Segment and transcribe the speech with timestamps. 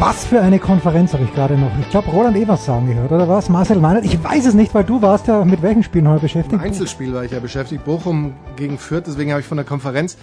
[0.00, 1.76] Was für eine Konferenz habe ich gerade noch.
[1.80, 3.48] Ich glaube, Roland Evers sagen gehört, oder was?
[3.48, 4.04] Marcel Meinert?
[4.04, 6.52] Ich weiß es nicht, weil du warst ja mit welchen Spielen heute beschäftigt?
[6.52, 7.84] Im Einzelspiel war ich ja beschäftigt.
[7.84, 10.16] Bochum gegen Fürth, deswegen habe ich von der Konferenz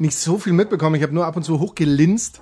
[0.00, 0.96] nicht so viel mitbekommen.
[0.96, 2.40] Ich habe nur ab und zu hochgelinst.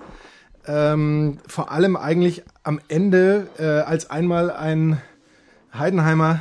[0.67, 4.99] Ähm, vor allem eigentlich am Ende, äh, als einmal ein
[5.79, 6.41] Heidenheimer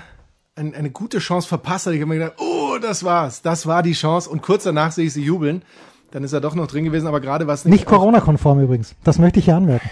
[0.56, 1.94] ein, eine gute Chance verpasst hat.
[1.94, 3.42] Ich habe mir gedacht, oh, das war's.
[3.42, 4.30] Das war die Chance.
[4.30, 5.64] Und kurz danach sehe ich sie jubeln.
[6.12, 7.74] Dann ist er doch noch drin gewesen, aber gerade was nicht.
[7.74, 8.96] Nicht Corona-konform übrigens.
[9.04, 9.90] Das möchte ich hier anmerken.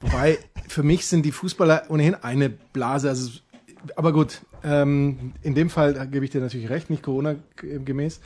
[0.00, 3.08] Wobei, für mich sind die Fußballer ohnehin eine Blase.
[3.08, 3.30] Also,
[3.96, 8.20] aber gut, ähm, in dem Fall gebe ich dir natürlich recht, nicht Corona-gemäß.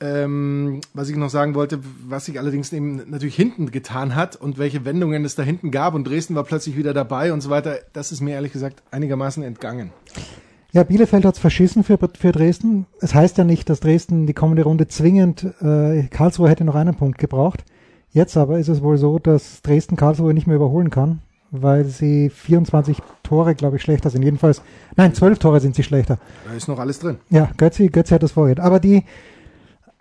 [0.00, 4.56] Ähm, was ich noch sagen wollte, was sich allerdings eben natürlich hinten getan hat und
[4.56, 7.78] welche Wendungen es da hinten gab und Dresden war plötzlich wieder dabei und so weiter,
[7.94, 9.90] das ist mir ehrlich gesagt einigermaßen entgangen.
[10.70, 12.86] Ja, Bielefeld hat's verschissen für, für Dresden.
[13.00, 16.94] Es heißt ja nicht, dass Dresden die kommende Runde zwingend, äh, Karlsruhe hätte noch einen
[16.94, 17.64] Punkt gebraucht.
[18.12, 21.20] Jetzt aber ist es wohl so, dass Dresden Karlsruhe nicht mehr überholen kann,
[21.50, 24.22] weil sie 24 Tore, glaube ich, schlechter sind.
[24.22, 24.62] Jedenfalls,
[24.96, 26.18] nein, 12 Tore sind sie schlechter.
[26.46, 27.18] Da ist noch alles drin.
[27.30, 28.62] Ja, Götzi, Götzi hat das vorher.
[28.62, 29.04] Aber die,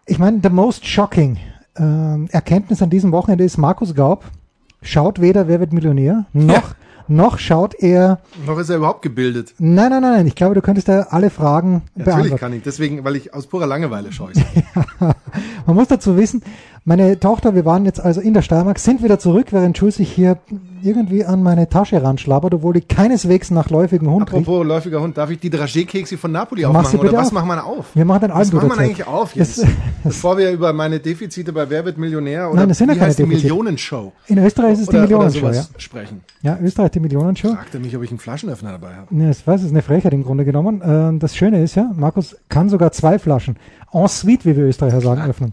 [0.05, 1.37] ich meine, the most shocking
[1.75, 4.23] äh, Erkenntnis an diesem Wochenende ist, Markus Gaub
[4.81, 6.75] schaut weder Wer wird Millionär, noch ja
[7.07, 8.19] noch schaut er.
[8.45, 9.53] Noch ist er überhaupt gebildet.
[9.57, 10.27] Nein, nein, nein, nein.
[10.27, 12.39] Ich glaube, du könntest da alle Fragen Natürlich beantworten.
[12.39, 12.63] kann ich.
[12.63, 14.31] Deswegen, weil ich aus purer Langeweile schaue.
[14.99, 15.15] ja,
[15.65, 16.41] man muss dazu wissen,
[16.87, 20.09] meine Tochter, wir waren jetzt also in der Steiermark, sind wieder zurück, während Jules sich
[20.09, 20.37] hier
[20.81, 24.67] irgendwie an meine Tasche ranschlabbert, obwohl ich keineswegs nach läufigem Hund Apropos riecht.
[24.69, 26.99] läufiger Hund, darf ich die Dragé-Kekse von Napoli Mach aufmachen?
[26.99, 27.33] Oder was auf.
[27.33, 27.87] machen wir auf?
[27.93, 29.57] Wir machen den Was machen wir eigentlich auf jetzt?
[29.57, 29.67] Das,
[30.05, 33.07] Bevor wir über meine Defizite bei Wer wird Millionär oder Nein, das sind ja keine
[33.07, 34.13] heißt die Millionenshow?
[34.27, 35.63] In Österreich ist es oder, die Millionenshow, ja.
[35.77, 36.21] sprechen.
[36.41, 37.49] Ja, Österreich die Millionenshow.
[37.49, 39.13] Fragte mich, ob ich einen Flaschenöffner dabei habe.
[39.13, 40.81] Ja, das weiß, ist eine Frechheit im Grunde genommen.
[40.85, 43.57] Ähm, das Schöne ist ja, Markus kann sogar zwei Flaschen
[43.91, 45.51] en suite, wie wir Österreicher sagen, öffnen.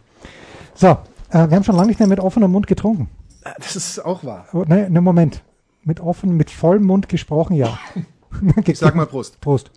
[0.77, 0.97] So,
[1.35, 3.09] äh, wir haben schon lange nicht mehr mit offenem Mund getrunken.
[3.59, 4.47] Das ist auch wahr.
[4.53, 5.43] Oh, nein, ne, Moment.
[5.83, 7.79] Mit offen, mit vollem Mund gesprochen, ja.
[8.65, 9.41] ich sag mal Prost.
[9.41, 9.71] Prost.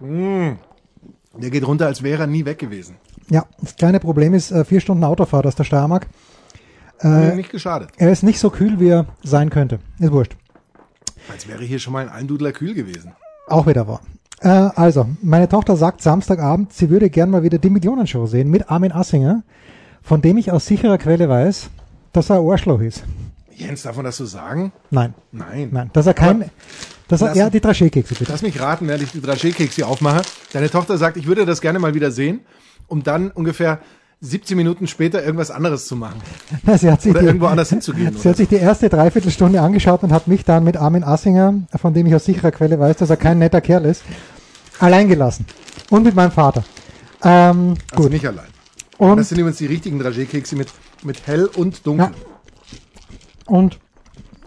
[0.00, 0.52] Mm.
[1.34, 2.96] Der geht runter, als wäre er nie weg gewesen.
[3.28, 6.06] Ja, das kleine Problem ist, äh, vier Stunden Autofahrt aus der Steiermark.
[7.00, 7.90] Äh, nicht geschadet.
[7.96, 9.78] Er ist nicht so kühl, wie er sein könnte.
[9.98, 10.36] Ist wurscht.
[11.30, 13.12] Als wäre hier schon mal ein Eindudler kühl gewesen.
[13.46, 14.00] Auch wieder wahr.
[14.40, 18.70] Äh, also, meine Tochter sagt Samstagabend, sie würde gern mal wieder die Millionenshow sehen mit
[18.70, 19.42] Armin Assinger,
[20.02, 21.70] von dem ich aus sicherer Quelle weiß,
[22.12, 23.04] dass er Arschloch ist.
[23.54, 24.72] Jens, darf man das so sagen?
[24.90, 25.14] Nein.
[25.32, 25.68] Nein.
[25.72, 26.50] Nein, dass er kein, Aber
[27.08, 28.30] dass er, ja, die Dragé-Kekse bitte.
[28.30, 30.22] Lass mich raten, während ich die Dragé-Kekse aufmache.
[30.52, 32.40] Deine Tochter sagt, ich würde das gerne mal wieder sehen,
[32.86, 33.80] um dann ungefähr
[34.20, 36.20] 17 Minuten später irgendwas anderes zu machen.
[36.64, 38.16] Na, sie hat sich oder die, irgendwo anders hinzugehen.
[38.16, 41.94] Sie hat sich die erste Dreiviertelstunde angeschaut und hat mich dann mit Armin Assinger, von
[41.94, 44.02] dem ich aus sicherer Quelle weiß, dass er kein netter Kerl ist,
[44.80, 45.46] allein gelassen.
[45.90, 46.64] Und mit meinem Vater.
[47.22, 48.12] Ähm, also gut.
[48.12, 48.48] nicht allein.
[48.98, 50.68] Und das sind übrigens die richtigen Dragé-Kekse mit,
[51.04, 52.06] mit hell und dunkel.
[52.06, 52.12] Ja.
[53.46, 53.78] Und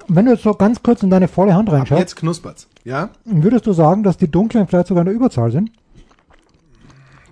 [0.09, 2.00] wenn du jetzt so ganz kurz in deine volle Hand reinschaust.
[2.00, 3.09] jetzt knuspert's, ja?
[3.24, 5.72] Würdest du sagen, dass die dunklen vielleicht sogar in der Überzahl sind?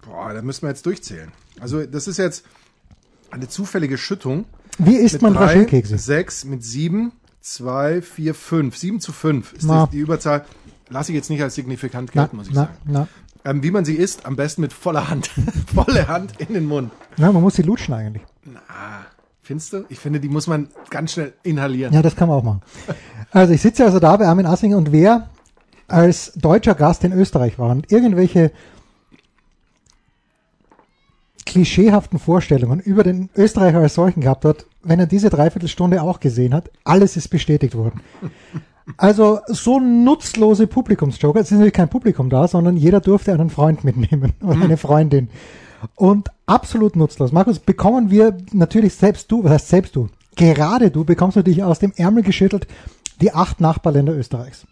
[0.05, 1.31] Boah, da müssen wir jetzt durchzählen.
[1.61, 2.45] Also das ist jetzt
[3.31, 4.45] eine zufällige Schüttung.
[4.77, 5.97] Wie isst man Dragé-Kekse?
[5.97, 7.11] Sechs mit sieben,
[7.41, 8.77] zwei, vier, fünf.
[8.77, 10.45] Sieben zu fünf ist die, die, Überzahl.
[10.89, 12.77] Lasse ich jetzt nicht als signifikant gelten, muss ich na, sagen.
[12.85, 13.07] Na.
[13.45, 15.29] Ähm, wie man sie isst, am besten mit voller Hand.
[15.73, 16.91] Volle Hand in den Mund.
[17.17, 18.23] Ja, man muss sie lutschen eigentlich.
[18.43, 18.59] Na,
[19.41, 19.85] findest du?
[19.89, 21.93] Ich finde, die muss man ganz schnell inhalieren.
[21.93, 22.61] Ja, das kann man auch machen.
[23.31, 25.29] Also ich sitze also da bei Armin Assinger und wer
[25.87, 28.51] als deutscher Gast in Österreich war und irgendwelche
[31.49, 36.53] klischeehaften Vorstellungen über den Österreicher als solchen gehabt hat, wenn er diese Dreiviertelstunde auch gesehen
[36.53, 38.01] hat, alles ist bestätigt worden.
[38.97, 43.83] Also so nutzlose Publikumsjoker, es ist natürlich kein Publikum da, sondern jeder durfte einen Freund
[43.83, 45.29] mitnehmen oder eine Freundin.
[45.95, 47.31] Und absolut nutzlos.
[47.31, 50.09] Markus, bekommen wir natürlich selbst du, was heißt selbst du?
[50.35, 52.67] Gerade du bekommst natürlich aus dem Ärmel geschüttelt
[53.21, 54.65] die acht Nachbarländer Österreichs.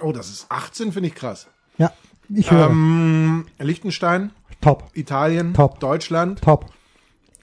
[0.00, 1.46] Oh, das ist 18, finde ich krass.
[1.78, 1.92] Ja,
[2.28, 2.70] ich höre.
[2.70, 4.30] Ähm, Liechtenstein.
[4.62, 4.84] Top.
[4.94, 5.52] Italien.
[5.52, 5.78] Top.
[5.80, 6.40] Deutschland.
[6.40, 6.66] Top.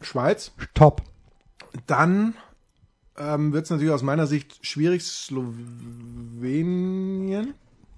[0.02, 0.54] Schweiz.
[0.74, 1.04] Top.
[1.86, 2.34] Dann
[3.20, 5.04] ähm, wird es natürlich aus meiner Sicht schwierig.
[5.04, 5.44] Slowenien.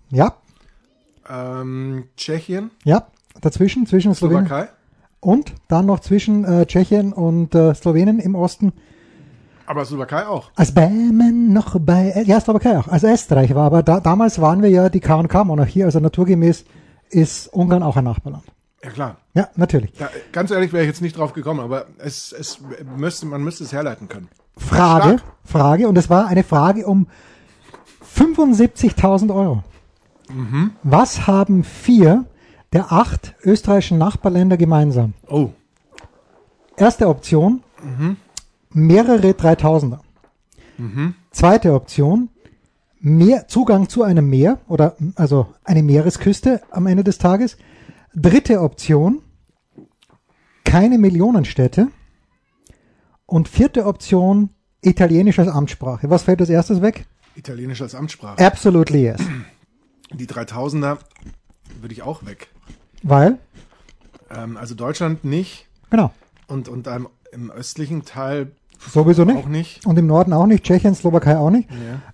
[0.10, 0.34] Ja.
[1.30, 2.72] Ähm, Tschechien.
[2.84, 3.08] Ja.
[3.40, 4.48] Dazwischen, zwischen Slowenien.
[4.48, 4.70] Slowakei.
[5.20, 8.74] Und dann noch zwischen äh, Tschechien und äh, Slowenien im Osten.
[9.68, 10.50] Aber Slowakei auch.
[10.56, 12.88] Als Bämen noch bei, ja, Slowakei auch.
[12.88, 16.66] Also Österreich war, aber da, damals waren wir ja die K&K-Monarchie, also naturgemäß
[17.12, 18.44] ist Ungarn auch ein Nachbarland.
[18.84, 19.18] Ja klar.
[19.34, 19.94] Ja, natürlich.
[19.94, 22.60] Da, ganz ehrlich wäre ich jetzt nicht drauf gekommen, aber es, es
[22.98, 24.28] müsste, man müsste es herleiten können.
[24.58, 25.24] Frage, Stark.
[25.46, 27.08] Frage, und es war eine Frage um
[28.18, 29.64] 75.000 Euro.
[30.84, 32.26] Was haben vier
[32.74, 35.14] der acht österreichischen Nachbarländer gemeinsam?
[35.28, 35.50] Oh,
[36.78, 37.64] Erste Option,
[38.72, 40.00] mehrere 3000er.
[41.32, 42.30] Zweite Option,
[43.00, 47.58] mehr Zugang zu einem Meer oder also eine Meeresküste am Ende des Tages.
[48.16, 49.22] Dritte Option,
[50.66, 51.88] keine Millionenstädte.
[53.26, 54.50] Und vierte Option,
[54.82, 56.10] Italienisch als Amtssprache.
[56.10, 57.06] Was fällt als erstes weg?
[57.36, 58.44] Italienisch als Amtssprache.
[58.46, 59.22] Absolutely yes.
[60.14, 60.98] Die 3000er
[61.80, 62.50] würde ich auch weg.
[63.04, 63.38] Weil,
[64.30, 66.12] Ähm, also Deutschland nicht genau,
[66.48, 69.38] und, und ähm, im östlichen Teil sowieso nicht.
[69.38, 69.86] auch nicht.
[69.86, 71.70] Und im Norden auch nicht, Tschechien, Slowakei auch nicht.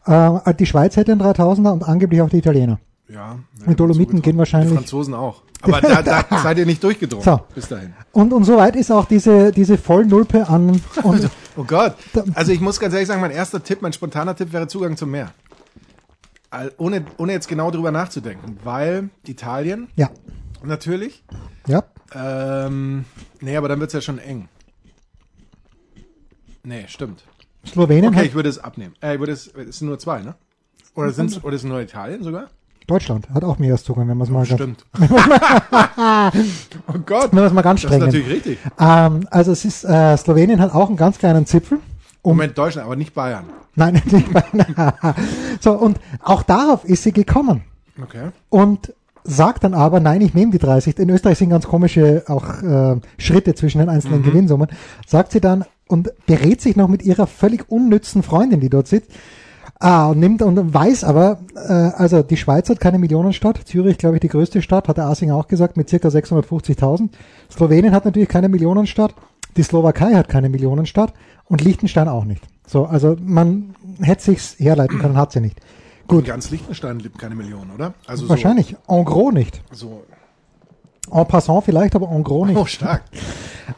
[0.06, 2.80] Äh, die Schweiz hätte einen 3000er und angeblich auch die Italiener.
[3.10, 3.40] Ja.
[3.68, 4.74] Die Dolomiten gehen Die wahrscheinlich.
[4.74, 5.44] Franzosen auch.
[5.62, 7.40] Aber da, da seid ihr nicht durchgedrungen So.
[7.56, 7.94] bis dahin.
[8.12, 10.82] Und, und soweit ist auch diese, diese Vollnulpe an.
[11.04, 11.96] Und, Oh Gott.
[12.36, 15.10] Also ich muss ganz ehrlich sagen, mein erster Tipp, mein spontaner Tipp wäre Zugang zum
[15.10, 15.34] Meer.
[16.78, 18.58] Ohne, ohne jetzt genau drüber nachzudenken.
[18.64, 20.10] Weil Italien, ja,
[20.64, 21.24] natürlich.
[21.68, 21.84] ja.
[22.14, 23.06] Ähm,
[23.42, 24.48] nee, aber dann wird's ja schon eng.
[26.64, 27.24] Nee, stimmt.
[27.66, 28.94] Slowenien Okay, ich würde es abnehmen.
[29.02, 30.36] Äh, ich würde es, es sind nur zwei, ne?
[30.96, 32.50] Oder sind's, oder ist es nur Italien sogar?
[32.88, 34.86] Deutschland hat auch Meereszugang, wenn man es mal, Stimmt.
[35.00, 35.06] oh
[37.06, 37.30] Gott.
[37.32, 38.14] wenn man es mal ganz Das ist streng nimmt.
[38.14, 38.58] natürlich richtig.
[38.80, 41.80] Ähm, also es ist, äh, Slowenien hat auch einen ganz kleinen Zipfel.
[42.24, 43.46] Moment, Deutschland, aber nicht Bayern.
[43.76, 44.44] Nein, nicht bei,
[45.60, 47.62] so, und auch darauf ist sie gekommen.
[48.02, 48.30] Okay.
[48.50, 48.94] und
[49.24, 51.00] sagt dann aber, nein, ich nehme die 30.
[51.00, 54.68] In Österreich sind ganz komische auch äh, Schritte zwischen den einzelnen Gewinnsummen.
[55.06, 59.12] Sagt sie dann und berät sich noch mit ihrer völlig unnützen Freundin, die dort sitzt.
[59.80, 64.16] Ah, und nimmt und weiß aber, äh, also die Schweiz hat keine Millionenstadt, Zürich, glaube
[64.16, 67.10] ich, die größte Stadt, hat der Asing auch gesagt, mit circa 650.000.
[67.52, 69.14] Slowenien hat natürlich keine Millionenstadt,
[69.56, 71.14] die Slowakei hat keine Millionenstadt
[71.46, 72.42] und Liechtenstein auch nicht.
[72.66, 75.60] So, also man hätte sich's herleiten können, hat sie nicht.
[76.08, 76.26] Gut.
[76.26, 77.94] Ganz Liechtenstein lebt keine Million, oder?
[78.08, 79.62] Also Wahrscheinlich, en gros nicht.
[79.72, 80.04] So,
[81.12, 82.58] En passant vielleicht, aber en gros nicht.
[82.58, 83.04] Oh, stark.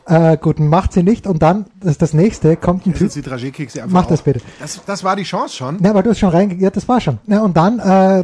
[0.05, 3.11] Äh, gut, macht sie nicht und dann, das, das nächste, kommt ein Typ.
[3.87, 4.23] Mach das auf.
[4.23, 4.39] bitte.
[4.59, 5.77] Das, das war die Chance schon.
[5.79, 7.17] Na, aber du hast schon reingegangen, ja, das war schon.
[7.25, 8.23] Ja, und dann, äh,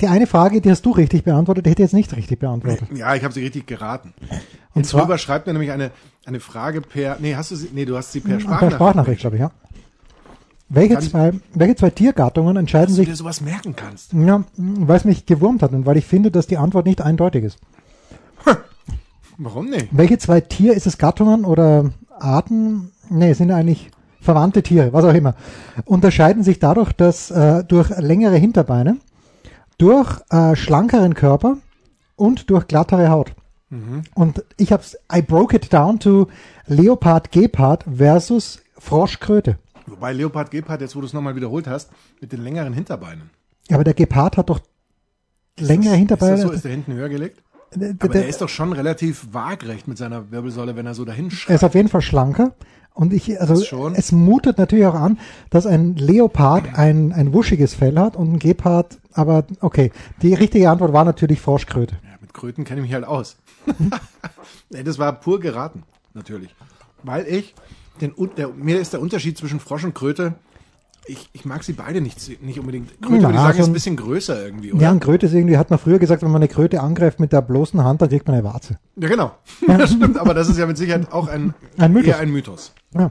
[0.00, 2.86] die eine Frage, die hast du richtig beantwortet, die hätte ich jetzt nicht richtig beantwortet.
[2.94, 4.12] Ja, ich habe sie richtig geraten.
[4.74, 5.90] Und zwar- drüber schreibt mir nämlich eine,
[6.26, 8.74] eine Frage per, nee, hast du sie, nee, du hast sie per Per Sprachnachricht.
[8.74, 9.50] Sprachnachricht, glaube ich, ja.
[10.68, 14.12] Welche zwei, welche zwei Tiergattungen entscheiden Dass du sich, dir sowas merken kannst.
[14.12, 17.44] ja, weil es mich gewurmt hat und weil ich finde, dass die Antwort nicht eindeutig
[17.44, 17.58] ist.
[19.38, 19.88] Warum nicht?
[19.92, 22.92] Welche zwei Tier, ist es Gattungen oder Arten?
[23.10, 23.90] Nee, sind eigentlich
[24.20, 25.34] verwandte Tiere, was auch immer.
[25.84, 28.96] Unterscheiden sich dadurch, dass äh, durch längere Hinterbeine,
[29.78, 31.58] durch äh, schlankeren Körper
[32.16, 33.32] und durch glattere Haut.
[34.14, 36.28] Und ich hab's, I broke it down to
[36.66, 39.58] Leopard Gepard versus Froschkröte.
[39.86, 41.90] Wobei Leopard Gepard, jetzt wo du es nochmal wiederholt hast,
[42.20, 43.28] mit den längeren Hinterbeinen.
[43.68, 44.60] Ja, aber der Gepard hat doch
[45.58, 46.32] längere Ist Hinterbeine.
[46.36, 46.50] das so?
[46.52, 47.42] Ist der hinten höher gelegt?
[47.76, 51.04] Der- Aber der- der ist doch schon relativ waagrecht mit seiner Wirbelsäule, wenn er so
[51.04, 51.54] dahin Er schreit.
[51.56, 52.52] ist auf jeden Fall schlanker.
[52.94, 53.62] Und ich, also
[53.94, 55.18] es mutet natürlich auch an,
[55.50, 59.92] dass ein Leopard ein, ein wuschiges Fell hat und ein Gepard, aber okay.
[60.22, 61.96] Die richtige Antwort war natürlich Froschkröte.
[62.02, 63.36] Ja, mit Kröten kenne ich mich halt aus.
[64.70, 65.82] das war pur geraten,
[66.14, 66.54] natürlich.
[67.02, 67.54] Weil ich,
[68.00, 70.34] den, der, mir ist der Unterschied zwischen Frosch und Kröte,
[71.08, 72.90] ich, ich mag sie beide nicht, nicht unbedingt.
[73.00, 74.82] Kröte, Na, würde ich sagen, so ist ein- bisschen größer irgendwie, oder?
[74.82, 77.32] Ja, ein Kröte ist irgendwie, hat man früher gesagt, wenn man eine Kröte angreift mit
[77.32, 78.78] der bloßen Hand, dann kriegt man eine Warze.
[78.96, 79.32] Ja, genau.
[79.66, 82.08] Das stimmt, aber das ist ja mit Sicherheit auch ein, Ein Mythos.
[82.08, 82.72] eher ein Mythos.
[82.94, 83.10] Ja.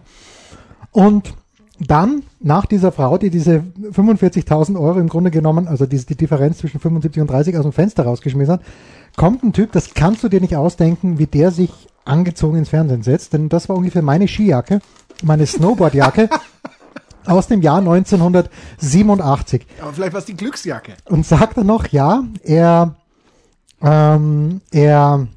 [0.91, 1.33] Und
[1.79, 6.59] dann, nach dieser Frau, die diese 45.000 Euro im Grunde genommen, also die, die Differenz
[6.59, 8.61] zwischen 75 und 30 aus dem Fenster rausgeschmissen hat,
[9.17, 11.71] kommt ein Typ, das kannst du dir nicht ausdenken, wie der sich
[12.05, 14.79] angezogen ins Fernsehen setzt, denn das war ungefähr meine Skijacke,
[15.23, 16.29] meine Snowboardjacke
[17.25, 20.94] aus dem Jahr 1987 Aber vielleicht war es die Glücksjacke.
[21.05, 22.96] und sagt dann noch, ja, er,
[23.82, 25.27] ähm, er,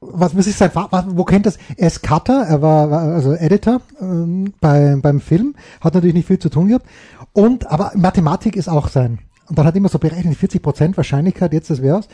[0.00, 1.58] was, sein, Fa- was, wo kennt das?
[1.76, 6.38] Er ist Cutter, er war, also Editor ähm, bei, beim Film, hat natürlich nicht viel
[6.38, 6.86] zu tun gehabt.
[7.32, 9.18] Und, aber Mathematik ist auch sein.
[9.48, 12.08] Und dann hat er immer so berechnet, 40% Wahrscheinlichkeit, jetzt das wär's.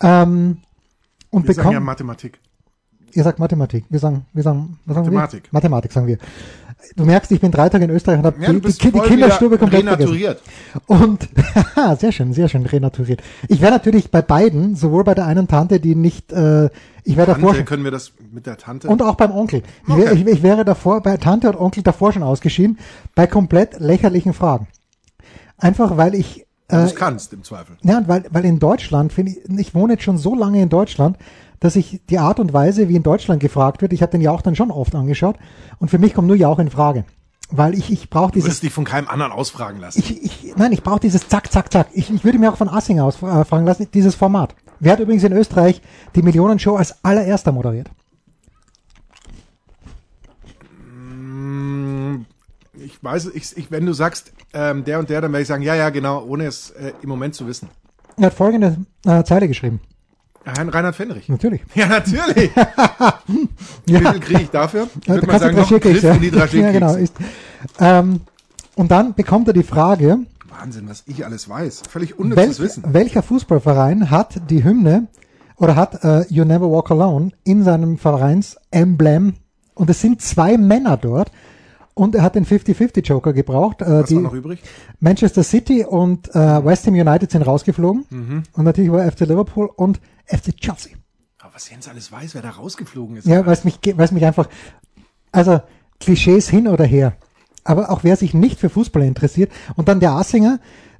[0.00, 0.58] Ähm,
[1.30, 2.38] und Wir sagen ja bekommt, Mathematik.
[3.12, 5.44] ihr sagt Mathematik, wir sagen, wir sagen, was sagen Mathematik.
[5.44, 5.48] wir?
[5.52, 6.18] Mathematik sagen wir.
[6.96, 9.58] Du merkst, ich bin drei Tage in Österreich und habe Ja, die, die, die Kinderstube
[9.58, 10.12] komplett vergessen.
[10.12, 10.42] renaturiert.
[10.86, 11.28] Und
[12.00, 13.22] sehr schön, sehr schön renaturiert.
[13.48, 16.70] Ich wäre natürlich bei beiden, sowohl bei der einen Tante, die nicht, äh,
[17.04, 18.88] ich wäre davor schon, können wir das mit der Tante?
[18.88, 19.62] und auch beim Onkel.
[19.88, 20.14] Ich, wär, Okay.
[20.22, 22.78] ich, ich wäre davor, bei Tante und Onkel davor schon ausgeschieden,
[23.14, 24.66] bei komplett lächerlichen Fragen.
[25.58, 27.76] Einfach weil ich Wenn du kannst, im Zweifel.
[27.82, 31.16] Ja, weil, weil in Deutschland, finde ich, ich wohne jetzt schon so lange in Deutschland,
[31.64, 34.42] dass ich die Art und Weise, wie in Deutschland gefragt wird, ich habe den Jauch
[34.42, 35.36] dann schon oft angeschaut
[35.78, 37.06] und für mich kommt nur Jauch in Frage.
[37.48, 39.98] Weil ich, ich brauche Du dieses wirst dich von keinem anderen ausfragen lassen.
[39.98, 41.86] ich, ich, nein, ich brauche dieses Zack, Zack, Zack.
[41.94, 44.54] Ich, ich würde mir auch von Assinger aus äh, lassen, dieses Format.
[44.78, 45.80] Wer hat übrigens in Österreich
[46.14, 47.90] die Millionenshow als allererster moderiert?
[52.74, 55.62] Ich weiß, ich, ich, wenn du sagst, ähm, der und der, dann werde ich sagen,
[55.62, 57.70] ja, ja, genau, ohne es äh, im Moment zu wissen.
[58.18, 59.80] Er hat folgende äh, Zeile geschrieben.
[60.46, 61.28] Reinhard Fendrich.
[61.28, 61.62] Natürlich.
[61.74, 62.50] Ja, natürlich.
[63.86, 64.88] Wie Ja, viel kriege ich dafür?
[65.00, 66.28] Ich ja, würde da mal sagen, noch Griff in die.
[66.28, 66.94] Ja, genau.
[66.94, 67.14] Ist,
[67.80, 68.20] ähm,
[68.76, 71.82] und dann bekommt er die Frage, Wahnsinn, was ich alles weiß.
[71.88, 72.84] Völlig unnützes welch, Wissen.
[72.88, 75.08] welcher Fußballverein hat die Hymne
[75.56, 79.34] oder hat äh, You Never Walk Alone in seinem Vereinsemblem
[79.74, 81.30] und es sind zwei Männer dort
[81.94, 83.80] und er hat den 50-50 Joker gebraucht.
[83.82, 84.60] Äh, Was die war noch übrig?
[85.00, 88.42] Manchester City und äh, West Ham United sind rausgeflogen Mhm.
[88.52, 90.92] und natürlich war FC Liverpool und FC Chelsea.
[91.40, 93.26] Aber was Jens alles weiß, wer da rausgeflogen ist.
[93.26, 94.48] Ja, weil es mich, es mich einfach,
[95.32, 95.60] also
[96.00, 97.14] Klischees hin oder her.
[97.64, 100.58] Aber auch wer sich nicht für Fußball interessiert und dann der Assinger,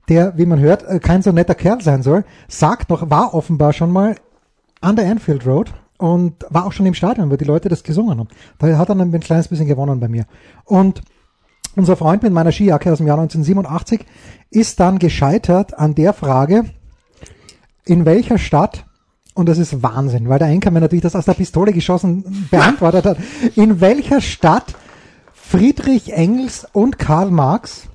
[0.09, 3.73] der, wie man hört, äh, kein so netter Kerl sein soll, sagt noch, war offenbar
[3.73, 4.17] schon mal
[4.81, 5.73] an der Anfield Road
[6.05, 8.29] und war auch schon im Stadion, wo die Leute das gesungen haben.
[8.59, 10.27] Da hat er ein kleines bisschen gewonnen bei mir.
[10.67, 11.01] Und
[11.77, 14.05] unser Freund mit meiner Skijacke aus dem Jahr 1987
[14.51, 16.67] ist dann gescheitert an der Frage,
[17.87, 18.85] in welcher Stadt,
[19.33, 23.07] und das ist Wahnsinn, weil der Enker mir natürlich das aus der Pistole geschossen beantwortet
[23.07, 23.17] hat,
[23.57, 24.75] in welcher Stadt
[25.33, 27.89] Friedrich Engels und Karl Marx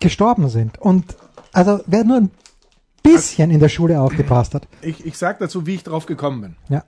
[0.00, 0.78] gestorben sind.
[0.78, 1.16] Und
[1.54, 2.30] also wer nur ein
[3.02, 4.68] bisschen in der Schule aufgepasst hat.
[4.82, 6.56] Ich, ich sag dazu, wie ich drauf gekommen bin.
[6.68, 6.84] Ja.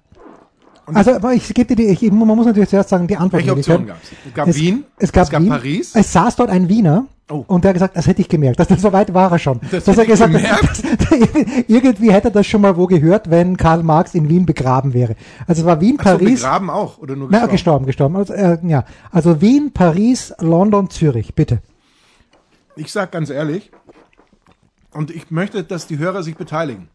[0.95, 3.43] Also, aber ich gebe dir die, ich, man muss natürlich zuerst sagen, die Antwort.
[3.43, 4.11] Welche Optionen gab es?
[4.27, 5.95] Es gab Wien, es gab, es gab Wien, Paris.
[5.95, 7.07] Es saß dort ein Wiener.
[7.31, 7.45] Oh.
[7.47, 8.59] Und der hat gesagt, das hätte ich gemerkt.
[8.59, 9.61] Das, so weit war er schon.
[9.71, 10.83] Das Dass er gesagt gemerkt?
[10.83, 14.95] hat, irgendwie hätte er das schon mal wo gehört, wenn Karl Marx in Wien begraben
[14.95, 15.15] wäre.
[15.47, 16.41] Also es war Wien, Ach so, Paris.
[16.41, 17.87] begraben auch oder nur Na, gestorben?
[17.87, 18.17] gestorben, gestorben.
[18.17, 18.85] Also, äh, ja.
[19.13, 21.63] also Wien, Paris, London, Zürich, bitte.
[22.75, 23.71] Ich sag ganz ehrlich,
[24.93, 26.89] und ich möchte, dass die Hörer sich beteiligen.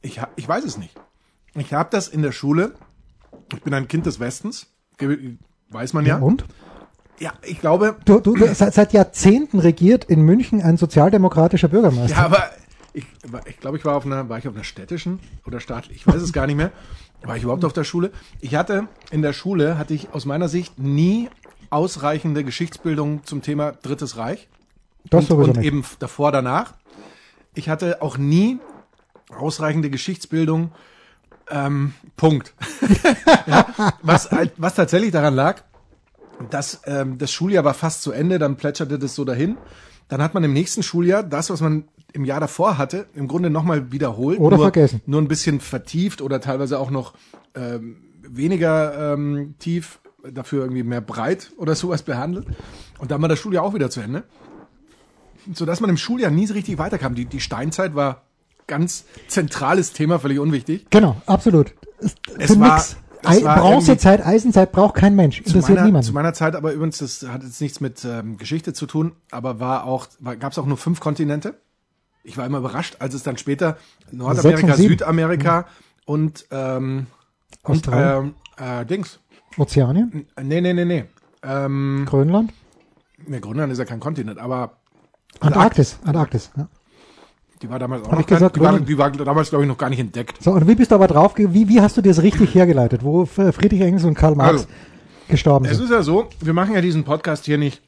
[0.00, 0.94] Ich, ich weiß es nicht.
[1.54, 2.74] Ich habe das in der Schule.
[3.52, 4.66] Ich bin ein Kind des Westens.
[5.70, 6.18] Weiß man ja.
[6.18, 6.44] Und?
[7.18, 12.16] Ja, ich glaube, Du, du, du seit, seit Jahrzehnten regiert in München ein sozialdemokratischer Bürgermeister.
[12.16, 12.50] ja, aber
[12.92, 13.06] ich,
[13.46, 16.20] ich glaube, ich war auf einer, war ich auf einer städtischen oder staatlich, ich weiß
[16.20, 16.72] es gar nicht mehr.
[17.22, 18.12] War ich überhaupt auf der Schule?
[18.40, 21.28] Ich hatte in der Schule hatte ich aus meiner Sicht nie
[21.70, 24.48] ausreichende Geschichtsbildung zum Thema Drittes Reich.
[25.08, 25.66] das und, und nicht.
[25.66, 26.74] eben davor, danach.
[27.54, 28.58] Ich hatte auch nie
[29.34, 30.70] ausreichende Geschichtsbildung.
[31.50, 32.54] Ähm, Punkt.
[33.46, 33.66] ja,
[34.02, 35.62] was, halt- was tatsächlich daran lag,
[36.50, 39.56] dass ähm, das Schuljahr war fast zu Ende, dann plätscherte das so dahin.
[40.08, 43.50] Dann hat man im nächsten Schuljahr das, was man im Jahr davor hatte, im Grunde
[43.50, 44.38] nochmal wiederholt.
[44.38, 45.00] Oder nur, vergessen.
[45.06, 47.14] Nur ein bisschen vertieft oder teilweise auch noch
[47.54, 50.00] ähm, weniger ähm, tief,
[50.30, 52.46] dafür irgendwie mehr breit oder sowas behandelt.
[52.98, 54.24] Und dann war das Schuljahr auch wieder zu Ende
[55.52, 57.14] sodass man im Schuljahr nie so richtig weiterkam.
[57.14, 58.25] Die, die Steinzeit war
[58.66, 60.86] ganz zentrales Thema, völlig unwichtig.
[60.90, 61.74] Genau, absolut.
[61.98, 62.96] Es, Es für war- nix.
[63.44, 65.38] war Bronzezeit, Eisenzeit braucht kein Mensch.
[65.42, 66.06] Zu Interessiert meiner, niemanden.
[66.06, 69.58] zu meiner Zeit aber übrigens, das hat jetzt nichts mit ähm, Geschichte zu tun, aber
[69.60, 70.06] war auch,
[70.38, 71.60] gab es auch nur fünf Kontinente.
[72.22, 73.76] Ich war immer überrascht, als es dann später
[74.10, 74.74] Nordamerika.
[74.76, 75.66] Südamerika
[76.04, 77.06] und, ähm,
[77.62, 79.20] und ähm, äh, Dings.
[79.56, 81.04] Ozeanien, Nee, nee, nee, nee.
[81.42, 82.52] Ähm, Grönland,
[83.26, 84.78] nee, Grönland ist ja kein Kontinent, aber
[85.40, 85.98] Antarktis.
[86.04, 86.50] Antarktis.
[86.56, 86.68] Ja.
[87.62, 89.64] Die war damals auch Hab noch ich gesagt, kein, die, war, die war damals, glaube
[89.64, 90.42] ich, noch gar nicht entdeckt.
[90.42, 93.24] So, und wie bist du aber drauf, wie, wie hast du das richtig hergeleitet, wo
[93.24, 94.66] Friedrich Engels und Karl Marx Also,
[95.28, 95.84] gestorben Es sind?
[95.86, 97.80] ist ja so, wir machen ja diesen Podcast hier nicht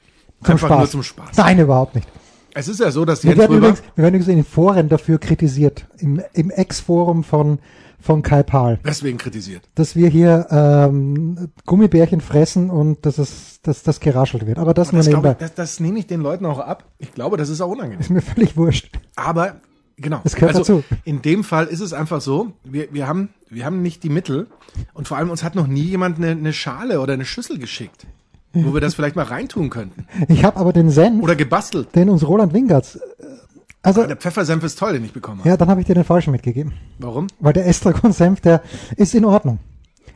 [0.43, 0.79] Zum einfach Spaß.
[0.79, 1.37] nur zum Spaß.
[1.37, 2.09] Nein, überhaupt nicht.
[2.55, 4.45] Es ist ja so, dass Wir Jens werden, Röber, übrigens, wir werden übrigens in den
[4.45, 7.59] Foren dafür kritisiert, im, im Ex-Forum von,
[8.00, 9.62] von Kai Pahl, deswegen kritisiert.
[9.75, 14.59] dass wir hier ähm, Gummibärchen fressen und dass, es, dass das geraschelt wird.
[14.59, 15.33] Aber das nur Das, nebenbei.
[15.33, 16.85] ich, das, das nehme ich den Leuten auch ab.
[16.99, 18.00] Ich glaube, das ist auch unangenehm.
[18.00, 18.90] ist mir völlig wurscht.
[19.17, 19.57] Aber
[19.97, 20.21] genau.
[20.23, 20.97] Das gehört also, dazu.
[21.05, 24.47] In dem Fall ist es einfach so, wir, wir, haben, wir haben nicht die Mittel
[24.95, 28.07] und vor allem uns hat noch nie jemand eine, eine Schale oder eine Schüssel geschickt,
[28.52, 30.07] wo wir das vielleicht mal reintun könnten.
[30.28, 31.95] Ich habe aber den Senf, Oder gebastelt.
[31.97, 32.99] den uns Roland Wingertz,
[33.97, 35.49] äh, also, Der Pfeffersenf ist toll, den ich bekommen habe.
[35.49, 36.73] ja, dann habe ich dir den falschen mitgegeben.
[36.99, 37.26] Warum?
[37.40, 38.62] Weil der Estragon-Senf, der
[38.97, 39.59] ist in Ordnung.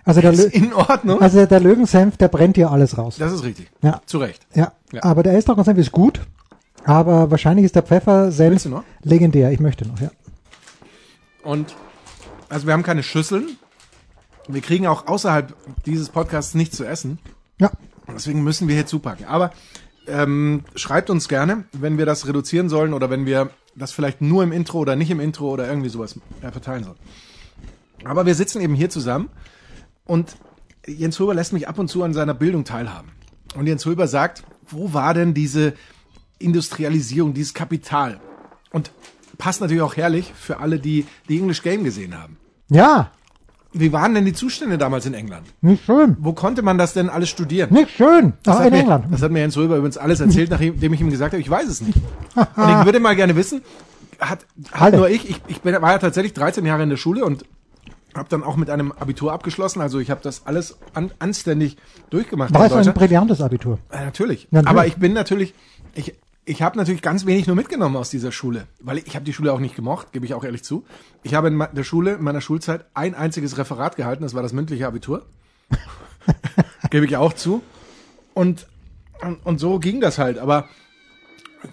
[0.05, 1.21] Also der, Ist in Ordnung.
[1.21, 3.17] also der Löwensenf, der brennt dir alles raus.
[3.19, 3.71] Das ist richtig.
[3.83, 4.01] Ja.
[4.07, 4.45] Zu Recht.
[4.55, 5.05] Ja, Ja.
[5.05, 6.21] aber der Estragon-Senf ist gut,
[6.85, 8.69] aber wahrscheinlich ist der Pfeffersenf
[9.05, 9.53] legendär.
[9.53, 10.11] Ich möchte noch, ja.
[11.45, 11.75] Und
[12.49, 13.57] also wir haben keine Schüsseln.
[14.49, 15.55] Wir kriegen auch außerhalb
[15.87, 17.19] dieses Podcasts nichts zu essen.
[17.61, 17.71] Ja,
[18.13, 19.27] Deswegen müssen wir hier zupacken.
[19.27, 19.53] Aber
[20.09, 24.43] ähm, schreibt uns gerne, wenn wir das reduzieren sollen oder wenn wir das vielleicht nur
[24.43, 26.97] im Intro oder nicht im Intro oder irgendwie sowas äh, verteilen soll.
[28.05, 29.31] Aber wir sitzen eben hier zusammen
[30.05, 30.37] und
[30.87, 33.13] Jens Huber lässt mich ab und zu an seiner Bildung teilhaben.
[33.55, 35.75] Und Jens Huber sagt, wo war denn diese
[36.39, 38.21] Industrialisierung, dieses Kapital?
[38.71, 38.91] Und
[39.39, 42.39] passt natürlich auch herrlich für alle, die die English Game gesehen haben.
[42.69, 43.13] Ja,
[43.73, 45.47] Wie waren denn die Zustände damals in England?
[45.63, 46.17] nicht schön.
[46.21, 47.73] Wo konnte man das denn alles studieren?
[47.73, 48.35] Nicht schön.
[48.43, 49.07] Das in mir, England.
[49.11, 51.69] Das hat mir Jens Röber übrigens alles erzählt, nachdem ich ihm gesagt habe, ich weiß
[51.69, 51.99] es nicht.
[52.37, 53.63] Und ich würde mal gerne wissen,
[54.21, 57.25] hat, hat nur ich, ich, ich bin, war ja tatsächlich 13 Jahre in der Schule
[57.25, 57.45] und
[58.15, 59.81] habe dann auch mit einem Abitur abgeschlossen.
[59.81, 61.77] Also ich habe das alles an, anständig
[62.11, 63.79] durchgemacht War es ein brillantes Abitur.
[63.91, 64.49] Äh, natürlich.
[64.51, 64.71] Natürlich.
[64.71, 65.55] Aber ich bin natürlich,
[65.95, 66.15] ich,
[66.45, 69.53] ich habe natürlich ganz wenig nur mitgenommen aus dieser Schule, weil ich, habe die Schule
[69.53, 70.85] auch nicht gemocht, gebe ich auch ehrlich zu.
[71.23, 74.53] Ich habe in der Schule, in meiner Schulzeit, ein einziges Referat gehalten, das war das
[74.53, 75.25] mündliche Abitur.
[76.91, 77.63] gebe ich auch zu.
[78.35, 78.67] Und,
[79.21, 80.39] und, und so ging das halt.
[80.39, 80.69] Aber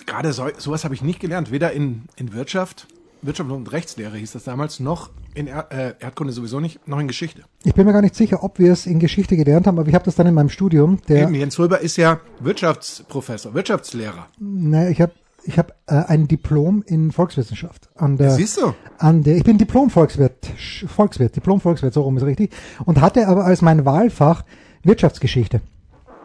[0.05, 2.87] gerade so, sowas habe ich nicht gelernt, weder in, in Wirtschaft,
[3.21, 7.07] Wirtschaft und Rechtslehre hieß das damals, noch in er, äh, Erdkunde sowieso nicht, noch in
[7.07, 7.43] Geschichte.
[7.63, 9.95] Ich bin mir gar nicht sicher, ob wir es in Geschichte gelernt haben, aber ich
[9.95, 14.27] habe das dann in meinem Studium, der, Eben, Jens Röber ist ja Wirtschaftsprofessor, Wirtschaftslehrer.
[14.39, 15.11] ne, ich habe
[15.43, 18.73] ich hab, äh, ein Diplom in Volkswissenschaft an der, Siehst du?
[18.97, 20.47] an der, ich bin Diplom-Volkswirt,
[20.87, 22.51] Volkswirt, Diplom-Volkswirt, so rum ist richtig,
[22.85, 24.43] und hatte aber als mein Wahlfach
[24.83, 25.61] Wirtschaftsgeschichte.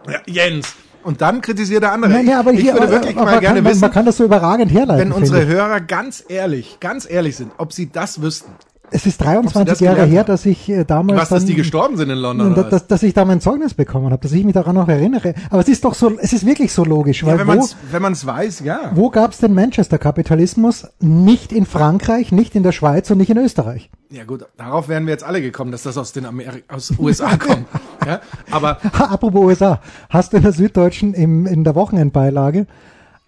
[0.09, 0.75] Ja, Jens.
[1.05, 2.11] Und dann kritisiert der andere.
[2.11, 3.91] Nein, ja, aber ich hier, würde aber, wirklich aber mal man, gerne kann, wissen, man
[3.93, 5.11] kann das so überragend herleiten.
[5.11, 5.47] wenn unsere.
[5.47, 8.51] Hörer ganz ehrlich, ganz ehrlich sind, ob sie das wüssten.
[8.91, 11.49] Es ist Ob 23 Sie das Jahre her, dass ich äh, damals Was, dass dann,
[11.49, 12.55] die gestorben sind in London?
[12.55, 15.35] dass, dass, dass ich da mein Zeugnis bekommen habe, dass ich mich daran noch erinnere.
[15.51, 17.59] Aber es ist doch so, es ist wirklich so logisch, ja, weil wenn wo, man
[17.61, 18.93] es wenn man's weiß, ja.
[18.95, 20.87] wo gab es den Manchester-Kapitalismus?
[21.01, 23.91] Nicht in Frankreich, nicht in der Schweiz und nicht in Österreich.
[24.11, 27.37] Ja gut, darauf wären wir jetzt alle gekommen, dass das aus den Ameri aus USA
[27.39, 27.67] kommt.
[28.07, 28.21] Ja,
[28.51, 32.67] aber apropos USA, hast du in der Süddeutschen im, in der Wochenendbeilage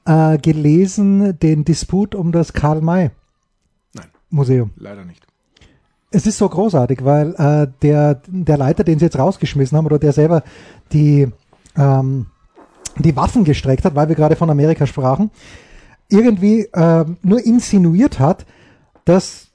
[0.04, 4.70] äh, gelesen den Disput um das Karl-May-Museum?
[4.76, 5.26] nein, leider nicht.
[6.10, 9.98] Es ist so großartig, weil äh, der, der Leiter, den sie jetzt rausgeschmissen haben, oder
[9.98, 10.42] der selber
[10.92, 11.28] die,
[11.76, 12.26] ähm,
[12.96, 15.30] die Waffen gestreckt hat, weil wir gerade von Amerika sprachen,
[16.08, 18.46] irgendwie äh, nur insinuiert hat,
[19.04, 19.48] dass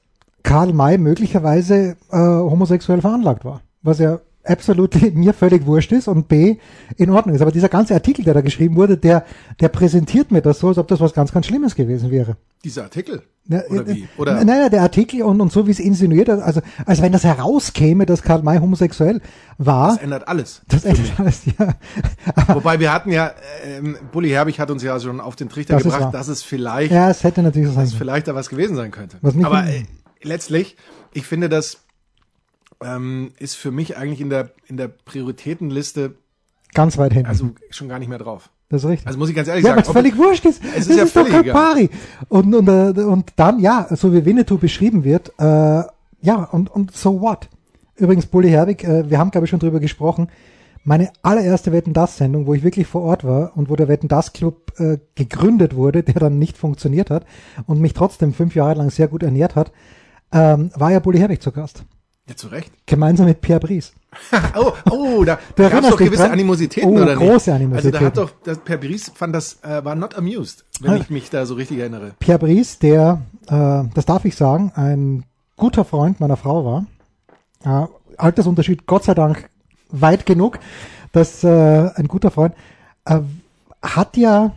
[0.43, 3.61] Karl May möglicherweise äh, homosexuell veranlagt war.
[3.81, 6.57] Was ja absolut mir völlig wurscht ist und B
[6.97, 7.41] in Ordnung ist.
[7.41, 9.25] Aber dieser ganze Artikel, der da geschrieben wurde, der,
[9.59, 12.37] der präsentiert mir das so, als ob das was ganz, ganz Schlimmes gewesen wäre.
[12.63, 13.23] Dieser Artikel.
[13.49, 14.07] Oder äh, wie?
[14.17, 17.23] Oder Nein, nein, der Artikel und, und so wie es insinuiert, also als wenn das
[17.23, 19.19] herauskäme, dass Karl May homosexuell
[19.57, 19.93] war.
[19.93, 20.61] das ändert alles.
[20.67, 21.75] Das ändert alles, ja.
[22.47, 23.31] Wobei wir hatten ja,
[23.65, 26.43] ähm, Bully Herbig hat uns ja schon auf den Trichter Das ist gebracht, dass es
[26.43, 29.17] vielleicht ja, es hätte natürlich so sein dass vielleicht da was gewesen sein könnte.
[29.21, 29.83] Was nicht Aber äh,
[30.21, 30.77] letztlich,
[31.13, 31.79] ich finde, das
[32.83, 36.15] ähm, ist für mich eigentlich in der, in der Prioritätenliste
[36.73, 37.27] Ganz weit hinten.
[37.27, 38.49] also schon gar nicht mehr drauf.
[38.69, 39.07] das ist richtig.
[39.07, 39.81] Also muss ich ganz ehrlich ja, sagen.
[39.81, 40.61] was völlig wurscht ist.
[40.63, 41.89] Es ist das ja ist doch Campari.
[42.29, 45.83] Und, und, äh, und dann, ja, so wie Winnetou beschrieben wird, äh,
[46.21, 47.49] ja, und, und so what?
[47.95, 50.29] Übrigens, Bully Herbig, äh, wir haben, glaube ich, schon drüber gesprochen.
[50.83, 54.07] Meine allererste Wetten das Sendung, wo ich wirklich vor Ort war und wo der Wetten
[54.07, 57.25] das Club äh, gegründet wurde, der dann nicht funktioniert hat
[57.67, 59.71] und mich trotzdem fünf Jahre lang sehr gut ernährt hat,
[60.31, 61.83] ähm, war ja Bully Herbig zu Gast.
[62.31, 62.71] Ja, zu Recht.
[62.85, 63.93] Gemeinsam mit Pierre Brice.
[64.57, 66.31] Oh, oh, da gab es doch gewisse dran?
[66.33, 67.17] Animositäten, Oh, oder nicht?
[67.19, 67.99] große Also Animositäten.
[67.99, 70.95] da hat doch, das, Per Brice fand das, äh, war not amused, wenn Ah.
[70.97, 72.11] ich mich da so richtig erinnere.
[72.19, 75.23] Pierre Brice, der, äh, das darf ich sagen, ein
[75.55, 76.85] guter Freund meiner Frau war.
[77.63, 79.49] Äh, Altersunterschied, Gott sei Dank,
[79.89, 80.59] weit genug,
[81.13, 82.53] dass äh, ein guter Freund
[83.05, 83.19] äh,
[83.81, 84.51] hat ja,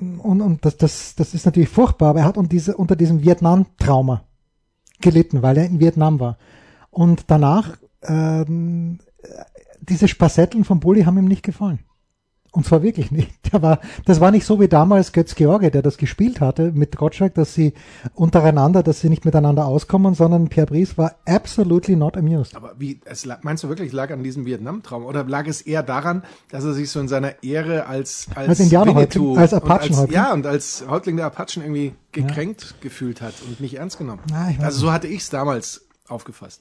[0.00, 3.22] und, und das, das, das ist natürlich furchtbar, aber er hat unter, diese, unter diesem
[3.22, 4.22] Vietnam-Trauma
[5.00, 6.36] gelitten, weil er in Vietnam war.
[6.94, 9.00] Und danach, ähm,
[9.80, 11.80] diese Spassetteln von Bulli haben ihm nicht gefallen.
[12.52, 13.32] Und zwar wirklich nicht.
[13.52, 16.96] Der war, das war nicht so wie damals Götz George, der das gespielt hatte mit
[16.96, 17.72] Gottschalk, dass sie
[18.14, 22.56] untereinander, dass sie nicht miteinander auskommen, sondern Pierre Brice war absolutely not amused.
[22.56, 25.04] Aber wie, es meinst du wirklich, lag an diesem Vietnam-Traum?
[25.04, 28.60] Oder lag es eher daran, dass er sich so in seiner Ehre als, als, Als
[28.60, 30.16] Indianerhäuptling, als Apachenhäuptling?
[30.16, 34.22] Ja, und als Häuptling der Apachen irgendwie gekränkt gefühlt hat und nicht ernst genommen.
[34.30, 36.60] Weiß also so hatte ich es damals aufgefasst.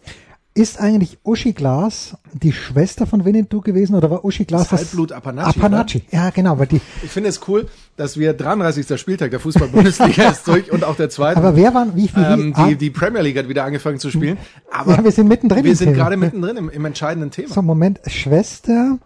[0.56, 5.12] Ist eigentlich Uschi Glas die Schwester von Winnetou gewesen oder war Uschi Glas Das Halbblut
[5.12, 9.00] Apanachi, Apanachi, ja genau, weil die, Ich finde es cool, dass wir 33.
[9.00, 11.38] Spieltag der Fußball-Bundesliga ist durch und auch der zweite.
[11.38, 14.38] aber wer waren, wie, wie, ähm, die, die Premier League hat wieder angefangen zu spielen.
[14.72, 17.50] Aber ja, wir sind mittendrin wir sind gerade mittendrin im, im entscheidenden Thema.
[17.52, 19.00] So, Moment, Schwester,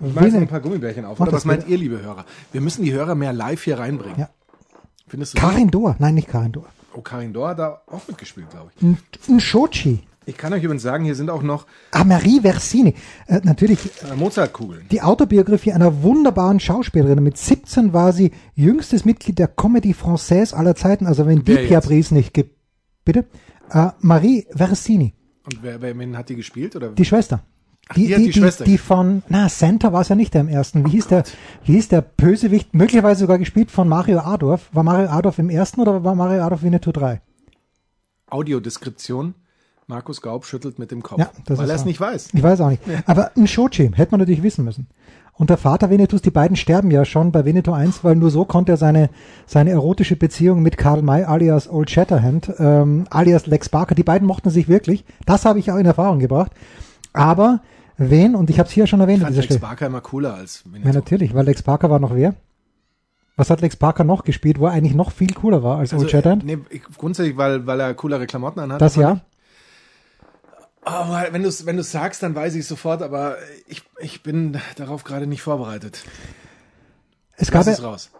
[0.00, 1.20] Ich noch ein paar Gummibärchen auf.
[1.20, 1.72] Oder was meint bitte.
[1.72, 2.24] ihr, liebe Hörer?
[2.52, 4.20] Wir müssen die Hörer mehr live hier reinbringen.
[4.20, 4.30] Ja.
[5.06, 5.38] Findest du?
[5.40, 9.28] Karin Dor, nein, nicht Karin Dor, Oh, Karin Dor hat da auch mitgespielt, glaube ich.
[9.28, 12.94] ein, Shochi, Ich kann euch übrigens sagen, hier sind auch noch Ah, Marie Versini.
[13.26, 13.78] Äh, natürlich
[14.10, 14.86] äh, Mozartkugeln.
[14.90, 17.22] die Autobiografie einer wunderbaren Schauspielerin.
[17.22, 21.06] Mit 17 war sie jüngstes Mitglied der Comédie Française aller Zeiten.
[21.06, 22.56] Also wenn die Pierre nicht gibt.
[23.04, 23.26] Bitte?
[23.70, 26.74] Äh, Marie Versini, Und wer, wer wen hat die gespielt?
[26.76, 26.88] Oder?
[26.88, 27.42] die Schwester.
[27.96, 30.84] Die hat die Schwester die von, na, Santa war es ja nicht der im ersten.
[30.86, 31.24] Wie hieß der,
[31.64, 32.74] wie hieß der Bösewicht?
[32.74, 34.68] Möglicherweise sogar gespielt von Mario Adorf.
[34.72, 37.20] War Mario Adorf im ersten oder war Mario Adorf Winnetou 3?
[38.30, 39.34] Audiodeskription.
[39.86, 42.28] Markus Gaub schüttelt mit dem Kopf, Ja, das weil er es nicht weiß.
[42.34, 42.82] Ich weiß auch nicht.
[43.06, 44.86] Aber ein Shoji hätte man natürlich wissen müssen.
[45.32, 48.44] Und der Vater Winnetous, die beiden sterben ja schon bei Winnetou 1, weil nur so
[48.44, 49.08] konnte er seine,
[49.46, 54.26] seine erotische Beziehung mit Karl May alias Old Shatterhand, ähm, alias Lex Barker, die beiden
[54.26, 55.06] mochten sich wirklich.
[55.24, 56.52] Das habe ich auch in Erfahrung gebracht.
[57.14, 57.60] Aber
[57.98, 59.60] wen, und ich habe es hier schon erwähnt Ich an fand Lex Stelle.
[59.60, 60.92] Barker immer cooler als Ja, Winnetou.
[60.94, 62.34] natürlich, weil Lex Barker war noch wer?
[63.36, 66.02] Was hat Lex Barker noch gespielt, wo er eigentlich noch viel cooler war als Old
[66.02, 66.44] Also, Shatterhand?
[66.44, 68.80] nee, ich, grundsätzlich, weil, weil er coolere Klamotten anhat.
[68.80, 69.20] Das ja.
[70.82, 74.58] Aber wenn du es wenn du's sagst, dann weiß ich sofort, aber ich, ich bin
[74.76, 76.02] darauf gerade nicht vorbereitet.
[77.36, 78.10] Es gab, Lass es ja- raus.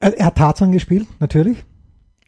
[0.00, 1.64] äh, er hat Tarzan gespielt, natürlich.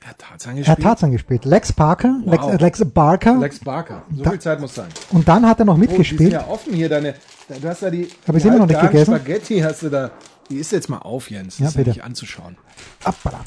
[0.08, 0.80] Er hat Tarzan gespielt.
[0.82, 1.44] Tarzan gespielt.
[1.44, 2.52] Lex Parker, Lex, Wow.
[2.54, 3.36] äh, Lex Barker.
[3.36, 4.02] Lex Barker.
[4.16, 4.88] So Da- viel Zeit muss sein.
[5.10, 6.32] Und dann hat er noch Oh, die sind mitgespielt.
[6.32, 7.14] ja offen hier, deine.
[7.60, 8.08] Du hast da die.
[8.26, 9.14] Hab ich immer noch nicht gegessen?
[9.14, 10.10] Spaghetti hast du da.
[10.48, 11.56] Die ist jetzt mal auf, Jens.
[11.56, 11.90] Das Ja, ist ja bitte.
[11.90, 12.56] nicht anzuschauen.
[13.04, 13.40] Appala.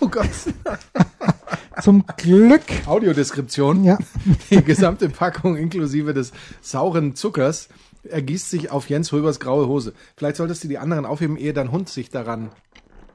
[0.00, 0.28] Oh Gott.
[1.80, 2.62] Zum Glück.
[2.86, 3.84] Audiodeskription.
[3.84, 3.98] Ja.
[4.50, 7.68] Die gesamte Packung inklusive des sauren Zuckers
[8.10, 9.92] ergießt sich auf Jens Röbers graue Hose.
[10.16, 12.50] Vielleicht solltest du die anderen aufheben, ehe dein Hund sich daran,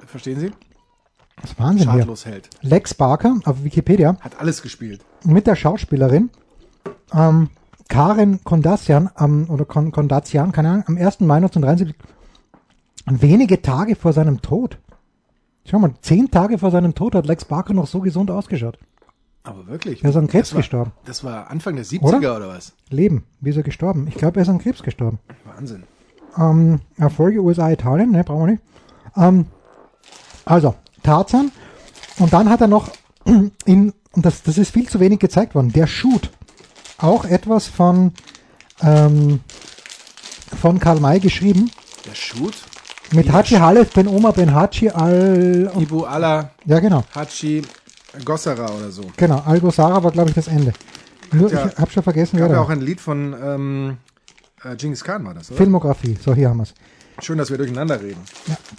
[0.05, 0.51] verstehen Sie,
[1.41, 1.99] Das ist Wahnsinn hier.
[2.01, 2.49] schadlos hält.
[2.61, 5.01] Lex Barker auf Wikipedia Hat alles gespielt.
[5.23, 6.29] mit der Schauspielerin
[7.13, 7.49] ähm,
[7.89, 11.19] Karen Kondasian am, oder Kon Kondasian, keine Ahnung, am 1.
[11.21, 11.95] Mai 1973,
[13.05, 14.77] wenige Tage vor seinem Tod.
[15.65, 18.77] Schau mal, zehn Tage vor seinem Tod hat Lex Barker noch so gesund ausgeschaut.
[19.43, 20.03] Aber wirklich.
[20.03, 20.91] Er ist an Krebs das war, gestorben.
[21.05, 22.47] Das war Anfang der 70er oder, Oder?
[22.49, 22.73] was?
[22.89, 23.25] Leben.
[23.41, 24.07] Wie ist er gestorben?
[24.07, 25.19] Ich glaube, er ist an Krebs gestorben.
[25.43, 25.83] Wahnsinn.
[26.37, 28.63] Ähm, Erfolge USA, Italien, ne, brauchen wir nicht.
[29.17, 29.45] Ähm,
[30.45, 31.51] also, Tarzan.
[32.19, 32.89] Und dann hat er noch
[33.65, 36.29] in, und das, das ist viel zu wenig gezeigt worden, der Shoot.
[36.97, 38.13] Auch etwas von,
[38.81, 39.39] ähm,
[40.59, 41.71] von Karl May geschrieben.
[42.05, 42.53] Der Shoot.
[43.11, 47.61] Mit Ja, Haji Halef Ben Omar Ben Haji al, Ibu Allah ja genau, Hachi
[48.25, 49.03] Gossara oder so.
[49.17, 50.73] genau, Al Gosara war glaube ich das Ende.
[51.31, 51.67] Nur, Ja.
[51.67, 53.97] ich habe schon vergessen, wer ja auch ein Lied von ähm,
[54.63, 55.57] äh, Genghis Khan war das, oder?
[55.57, 56.73] Filmografie, so hier haben wir es.
[57.21, 58.19] Schön, dass wir durcheinander reden.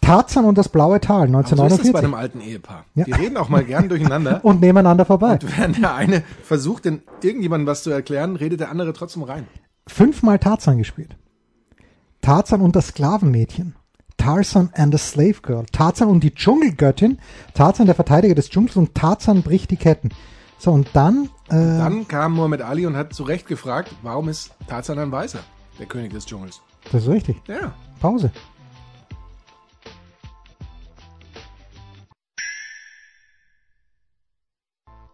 [0.01, 1.97] Tarzan und das blaue Tal, Aber so ist es bei 1949.
[2.05, 2.85] einem alten Ehepaar.
[2.95, 3.05] Ja.
[3.05, 4.41] Die reden auch mal gern durcheinander.
[4.45, 5.35] und nebeneinander vorbei.
[5.35, 9.47] Und während der eine versucht, den irgendjemandem was zu erklären, redet der andere trotzdem rein.
[9.87, 11.17] fünfmal Tarzan gespielt.
[12.21, 13.75] Tarzan und das Sklavenmädchen.
[14.17, 15.67] Tarzan and the Slave Girl.
[15.73, 17.19] Tarzan und die Dschungelgöttin.
[17.53, 20.11] Tarzan der Verteidiger des Dschungels und Tarzan bricht die Ketten.
[20.59, 24.53] So, und dann, äh, Dann kam Muhammad Ali und hat zu Recht gefragt, warum ist
[24.67, 25.41] Tarzan ein Weißer,
[25.79, 26.61] der König des Dschungels?
[26.93, 27.37] das ist richtig.
[27.49, 27.75] Ja.
[28.05, 28.31] Pause.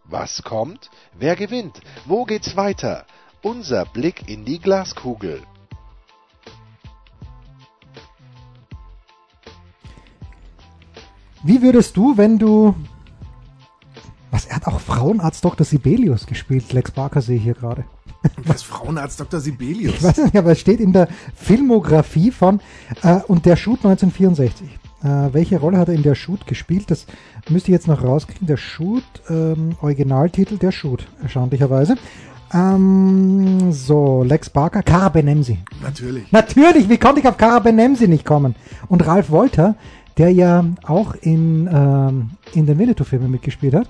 [0.07, 0.91] Was kommt?
[1.17, 1.81] Wer gewinnt?
[2.07, 3.07] Wo geht's weiter?
[3.43, 5.41] Unser Blick in die Glaskugel.
[11.45, 12.75] Wie würdest du, wenn du,
[14.33, 15.65] was, er hat auch Frauenarzt Dr.
[15.65, 17.85] Sibelius gespielt, Lex Barker sehe ich hier gerade.
[18.45, 19.41] Was Frauenarzt Dr.
[19.41, 19.95] Sibelius?
[19.95, 22.61] Ich weiß nicht, aber es steht in der Filmografie von
[23.03, 24.69] äh, und der Shoot 1964.
[25.03, 26.91] Äh, welche Rolle hat er in der Shoot gespielt?
[26.91, 27.07] Das
[27.49, 28.47] müsste ich jetzt noch rauskriegen.
[28.47, 31.97] Der Shoot, ähm, Originaltitel, der Shoot, erstaunlicherweise.
[32.53, 35.59] Ähm, so, Lex Barker, Cara Benemsi.
[35.83, 36.31] Natürlich.
[36.33, 38.57] Natürlich, wie konnte ich auf Cara Benemsi nicht kommen?
[38.89, 39.77] Und Ralph Wolter,
[40.19, 43.89] der ja auch in, ähm, in den Winnetou-Filmen mitgespielt hat.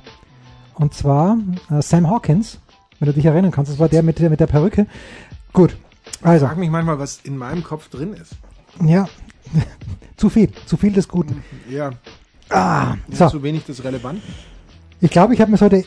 [0.74, 1.38] Und zwar
[1.70, 2.58] äh, Sam Hawkins,
[3.00, 3.72] wenn du dich erinnern kannst.
[3.72, 4.86] Das war der mit, der mit der Perücke.
[5.52, 5.76] Gut,
[6.22, 8.32] also, Ich frage mich manchmal, was in meinem Kopf drin ist.
[8.84, 9.08] ja,
[10.16, 11.42] zu viel, zu viel des Guten.
[11.68, 11.90] Ja,
[12.50, 13.28] Ah, so.
[13.28, 14.22] zu wenig des Relevanten.
[15.00, 15.84] Ich glaube, ich habe mir heute,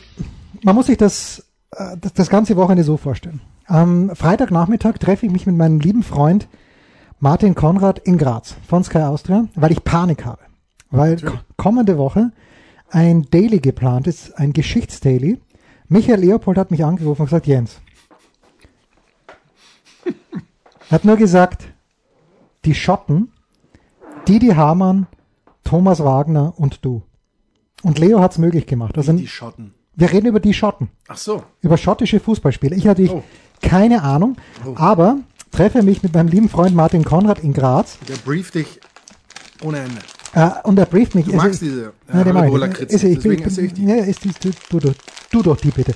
[0.62, 3.40] man muss sich das, äh, das, das ganze Wochenende so vorstellen.
[3.66, 6.48] Am Freitagnachmittag treffe ich mich mit meinem lieben Freund
[7.20, 10.40] Martin Konrad in Graz von Sky Austria, weil ich Panik habe.
[10.90, 12.32] Weil ko- kommende Woche
[12.90, 15.40] ein Daily geplant ist, ein Geschichtsdaily.
[15.88, 17.80] Michael Leopold hat mich angerufen und gesagt, Jens.
[20.90, 21.64] Er hat nur gesagt,
[22.64, 23.32] die Schotten,
[24.28, 25.06] Didi Hamann,
[25.64, 27.02] Thomas Wagner und du.
[27.82, 28.96] Und Leo hat's möglich gemacht.
[28.96, 29.74] Also Die Schotten.
[29.94, 31.42] wir reden über die Schotten, Ach so.
[31.60, 32.76] über schottische Fußballspieler.
[32.76, 33.22] Ich hatte ich Oh.
[33.62, 34.36] keine Ahnung,
[34.76, 35.18] aber
[35.50, 37.98] treffe mich mit meinem lieben Freund Martin Konrad in Graz.
[38.08, 38.80] Der brieft dich
[39.62, 39.98] ohne Ende.
[40.34, 41.26] Äh, und er brieft mich.
[41.26, 42.50] Du also- magst diese äh, Ja, den mag ich.
[42.52, 43.84] Haribo-Lakritze, Ist- ich- deswegen ich- esse ich die.
[43.84, 44.32] Ja, ist die,
[44.70, 44.92] du, du,
[45.30, 45.94] du, doch die bitte.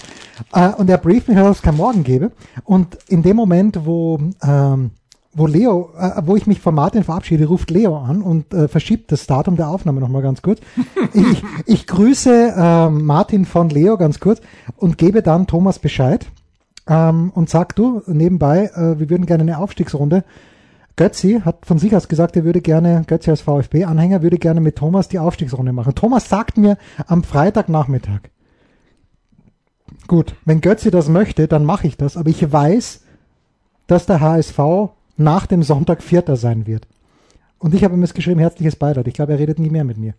[0.53, 2.33] Äh, und er brieft mich, dass es kein Morgen gebe.
[2.65, 4.91] Und in dem Moment, wo, ähm,
[5.33, 9.13] wo Leo, äh, wo ich mich von Martin verabschiede, ruft Leo an und äh, verschiebt
[9.13, 10.61] das Datum der Aufnahme nochmal ganz kurz.
[11.15, 14.41] ich, ich grüße äh, Martin von Leo ganz kurz
[14.77, 16.27] und gebe dann Thomas Bescheid
[16.89, 20.25] ähm, und sag du nebenbei, äh, wir würden gerne eine Aufstiegsrunde.
[20.97, 24.77] Götzi hat von sich aus gesagt, er würde gerne, Götzi als VfB-Anhänger, würde gerne mit
[24.77, 25.95] Thomas die Aufstiegsrunde machen.
[25.95, 28.23] Thomas sagt mir am Freitagnachmittag,
[30.07, 33.01] gut, wenn Götzi das möchte, dann mache ich das, aber ich weiß,
[33.87, 34.59] dass der HSV
[35.17, 36.87] nach dem Sonntag Vierter sein wird.
[37.59, 39.09] Und ich habe ihm es geschrieben, herzliches Beileid.
[39.09, 40.15] Ich glaube, er redet nie mehr mit mir.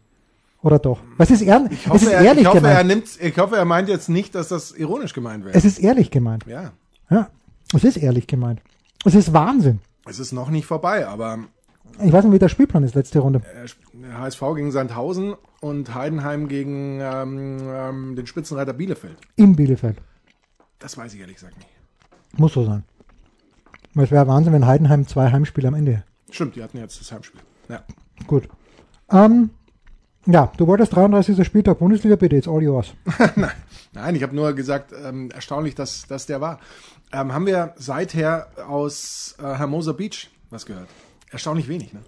[0.62, 1.00] Oder doch?
[1.18, 2.88] Was ist, ehr Ich es hoffe, ist er, ehrlich ich, hoffe, er gemeint.
[2.88, 5.56] nimmt, ich hoffe, er meint jetzt nicht, dass das ironisch gemeint wäre.
[5.56, 6.46] Es ist ehrlich gemeint.
[6.48, 6.74] Ja,
[7.10, 7.30] Ja,
[7.74, 8.62] es ist ehrlich gemeint.
[9.06, 9.80] Es ist Wahnsinn.
[10.06, 11.40] es ist noch nicht vorbei, aber
[12.02, 13.42] Ich weiß nicht, wie der Spielplan ist, letzte Runde.
[13.54, 19.18] äh, HSV gegen Sandhausen und Heidenheim gegen ähm, ähm, den Spitzenreiter Bielefeld.
[19.36, 19.98] In Bielefeld.
[20.80, 21.70] Das weiß ich ehrlich gesagt nicht.
[22.38, 22.84] Muss so sein.
[23.94, 26.04] Weil es wäre Wahnsinn, wenn Heidenheim zwei Heimspiele am Ende.
[26.32, 27.42] Stimmt, die hatten jetzt das Heimspiel.
[27.68, 27.84] Ja.
[28.28, 28.48] Gut.
[29.12, 29.50] Ähm,
[30.26, 31.46] ja, du wolltest 33.
[31.46, 32.94] Spieltag Bundesliga, bitte, it's all yours.
[33.94, 36.60] Nein, ich habe nur gesagt, ähm, erstaunlich, dass, dass der war.
[37.12, 40.88] Ähm, haben wir seither aus äh, Hermosa Beach was gehört?
[41.32, 42.00] Erstaunlich wenig, ne?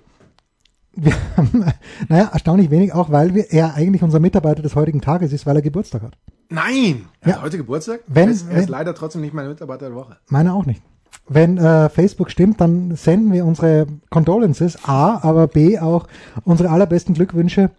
[0.93, 1.65] Wir haben,
[2.09, 5.55] naja, erstaunlich wenig, auch weil wir, er eigentlich unser Mitarbeiter des heutigen Tages ist, weil
[5.55, 6.17] er Geburtstag hat.
[6.49, 7.05] Nein!
[7.21, 7.35] Er Ja.
[7.37, 8.01] hat heute Geburtstag?
[8.07, 10.17] Wenn- er, ist, er wenn- ist leider trotzdem nicht mein Mitarbeiter der Woche.
[10.29, 10.81] Meiner auch nicht.
[11.29, 16.07] Wenn äh, Facebook stimmt, dann senden wir unsere Condolences, A, aber B auch
[16.43, 17.69] unsere allerbesten Glückwünsche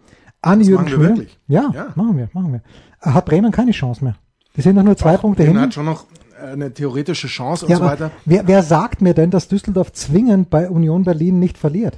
[0.41, 1.39] an Jürgen machen wir wirklich?
[1.47, 1.87] Ja, Ja.
[1.95, 2.61] machen wir, machen wir.
[3.13, 4.15] Hat Bremen keine Chance mehr.
[4.55, 5.65] Die sind noch nur zwei Punkte Bremen hin.
[5.65, 6.05] hat schon noch
[6.43, 8.11] eine theoretische Chance und Ja, so weiter.
[8.25, 11.97] wer, wer sagt mir denn, dass Düsseldorf zwingend bei Union Berlin nicht verliert?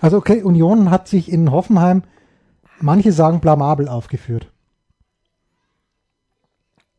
[0.00, 2.02] Also okay, Union hat sich in Hoffenheim,
[2.80, 4.50] manche sagen blamabel aufgeführt.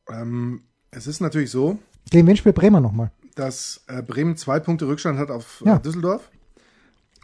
[0.10, 1.78] Ähm, es ist natürlich so,
[2.10, 3.12] Gegen wen spielt Bremen nochmal?
[3.36, 5.78] dass äh, Bremen zwei Punkte Rückstand hat auf Ja.
[5.78, 6.30] äh, Düsseldorf.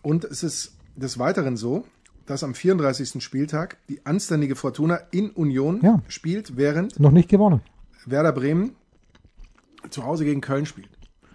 [0.04, 1.84] Und es ist des Weiteren so,
[2.26, 3.22] dass am 34.
[3.22, 6.02] Spieltag die anständige Fortuna in Union Ja.
[6.08, 7.62] spielt, während Noch nicht gewonnen.
[8.06, 8.72] Werder Bremen
[9.90, 10.90] zu Hause gegen Köln spielt.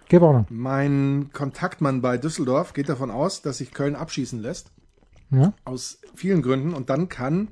[0.09, 0.45] Gewonnen.
[0.49, 4.71] Mein Kontaktmann bei Düsseldorf geht davon aus, dass sich Köln abschießen lässt.
[5.31, 5.53] Ja.
[5.65, 6.73] Aus vielen Gründen.
[6.73, 7.49] Und dann kann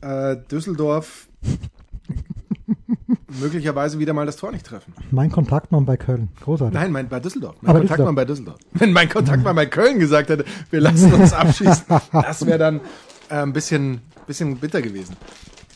[0.00, 1.28] äh, Düsseldorf
[3.40, 4.94] möglicherweise wieder mal das Tor nicht treffen.
[5.10, 6.28] Mein Kontaktmann bei Köln.
[6.40, 6.74] Großartig.
[6.74, 7.56] Nein, mein, bei Düsseldorf.
[7.60, 8.58] Mein Aber Kontaktmann bei Düsseldorf.
[8.72, 12.80] Wenn mein Kontaktmann bei Köln gesagt hätte, wir lassen uns abschießen, das wäre dann
[13.28, 15.16] äh, ein bisschen, bisschen bitter gewesen.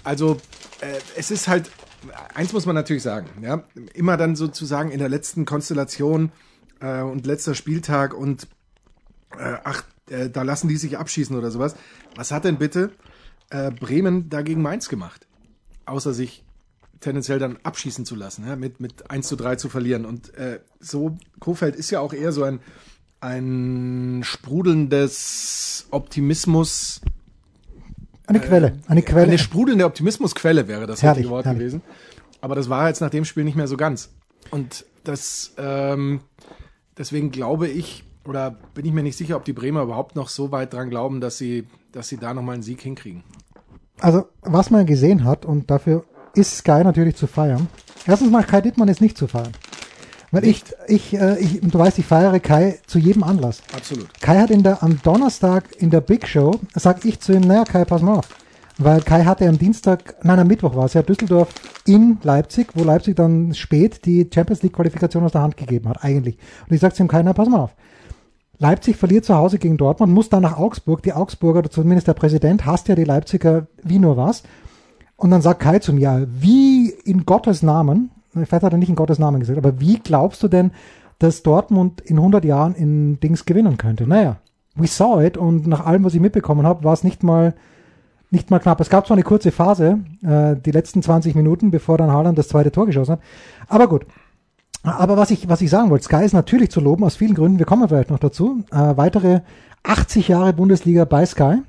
[0.02, 0.38] Also,
[0.80, 1.70] äh, es ist halt,
[2.34, 3.64] eins muss man natürlich sagen, ja,
[3.94, 6.32] immer dann sozusagen in der letzten Konstellation
[6.80, 8.48] äh, und letzter Spieltag und
[9.38, 11.74] äh, ach, äh, da lassen die sich abschießen oder sowas.
[12.16, 12.90] Was hat denn bitte
[13.50, 15.26] äh, Bremen dagegen Mainz gemacht?
[15.86, 16.44] Außer sich
[17.00, 20.06] tendenziell dann abschießen zu lassen, ja, mit, mit 1 zu 3 zu verlieren.
[20.06, 22.60] Und äh, so, Kofeld ist ja auch eher so ein,
[23.20, 27.02] ein sprudelndes Optimismus,
[28.26, 28.78] Eine Quelle.
[28.86, 29.26] Eine Quelle.
[29.26, 31.60] eine sprudelnde Optimismusquelle wäre das Herrlich, richtige Wort herrlich.
[31.60, 31.82] gewesen.
[32.40, 34.10] Aber das war jetzt nach dem Spiel nicht mehr so ganz.
[34.50, 36.20] Und das, ähm,
[36.96, 40.50] deswegen glaube ich, oder bin ich mir nicht sicher, ob die Bremer überhaupt noch so
[40.52, 43.22] weit dran glauben, dass sie, dass sie da nochmal einen Sieg hinkriegen.
[44.00, 47.68] Also, was man gesehen hat, und dafür ist Sky natürlich zu feiern.
[48.06, 49.52] Erstens mal, Kai Dittmann ist nicht zu feiern.
[50.34, 53.62] Weil ich, ich, äh, ich, du weißt, ich feiere Kai zu jedem Anlass.
[53.72, 54.08] Absolut.
[54.20, 57.62] Kai hat in der, am Donnerstag in der Big Show, sag ich zu ihm, naja,
[57.62, 58.28] Kai, pass mal auf.
[58.76, 61.50] Weil Kai hatte am Dienstag, nein, am Mittwoch war es ja, Düsseldorf
[61.86, 66.02] in Leipzig, wo Leipzig dann spät die Champions League Qualifikation aus der Hand gegeben hat,
[66.02, 66.36] eigentlich.
[66.68, 67.76] Und ich sag zu ihm, Kai, na, pass mal auf.
[68.58, 71.04] Leipzig verliert zu Hause gegen Dortmund, muss dann nach Augsburg.
[71.04, 74.42] Die Augsburger, oder zumindest der Präsident, hasst ja die Leipziger wie nur was.
[75.16, 78.96] Und dann sagt Kai zu mir, wie in Gottes Namen, vielleicht hat er nicht in
[78.96, 80.72] Gottes Namen gesagt, aber wie glaubst du denn,
[81.18, 84.06] dass Dortmund in 100 Jahren in Dings gewinnen könnte?
[84.06, 84.36] Naja,
[84.74, 87.54] we saw it und nach allem, was ich mitbekommen habe, war es nicht mal
[88.30, 88.80] nicht mal knapp.
[88.80, 92.48] Es gab zwar eine kurze Phase, äh, die letzten 20 Minuten, bevor dann Haaland das
[92.48, 93.20] zweite Tor geschossen hat.
[93.68, 94.06] Aber gut.
[94.82, 97.58] Aber was ich, was ich sagen wollte, Sky ist natürlich zu loben aus vielen Gründen.
[97.58, 98.64] Wir kommen vielleicht noch dazu.
[98.70, 99.40] Äh, weitere
[99.84, 101.62] 80 Jahre Bundesliga bei Sky.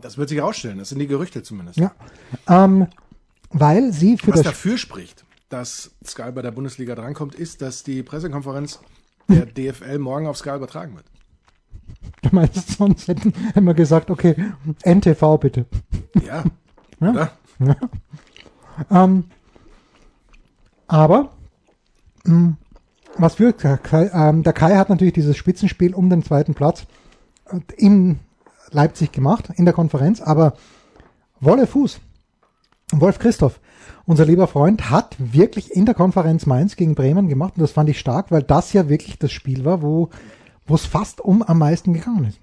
[0.00, 0.78] Das wird sich ausstellen.
[0.78, 1.78] Das sind die Gerüchte zumindest.
[1.78, 1.90] Ja.
[2.48, 2.86] Ähm,
[3.50, 7.82] weil sie für Was das dafür spricht, dass Sky bei der Bundesliga drankommt, ist, dass
[7.82, 8.80] die Pressekonferenz
[9.28, 11.06] der DFL morgen auf Sky übertragen wird.
[12.22, 14.34] Du meinst, sonst hätten wir gesagt, okay,
[14.84, 15.66] NTV bitte.
[16.24, 16.44] Ja.
[17.00, 17.10] Ja.
[17.60, 17.76] Oder?
[18.90, 19.26] Ähm,
[20.88, 21.30] aber
[22.24, 22.56] mh,
[23.16, 26.86] was für der Kai, ähm, der Kai hat natürlich dieses Spitzenspiel um den zweiten Platz.
[27.44, 28.18] Und Im
[28.70, 30.54] Leipzig gemacht in der Konferenz, aber
[31.40, 32.00] Wolle Fuß,
[32.92, 33.60] Wolf Christoph,
[34.06, 37.88] unser lieber Freund, hat wirklich in der Konferenz Mainz gegen Bremen gemacht und das fand
[37.88, 40.10] ich stark, weil das ja wirklich das Spiel war, wo
[40.68, 42.40] wo es fast um am meisten gegangen ist.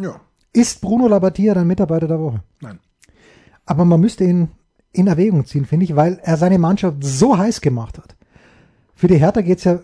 [0.00, 0.20] Ja.
[0.52, 2.42] Ist Bruno Labbadia dein Mitarbeiter der Woche?
[2.60, 2.78] Nein.
[3.64, 4.48] Aber man müsste ihn
[4.92, 8.16] in Erwägung ziehen, finde ich, weil er seine Mannschaft so heiß gemacht hat.
[8.94, 9.80] Für die Hertha geht's ja,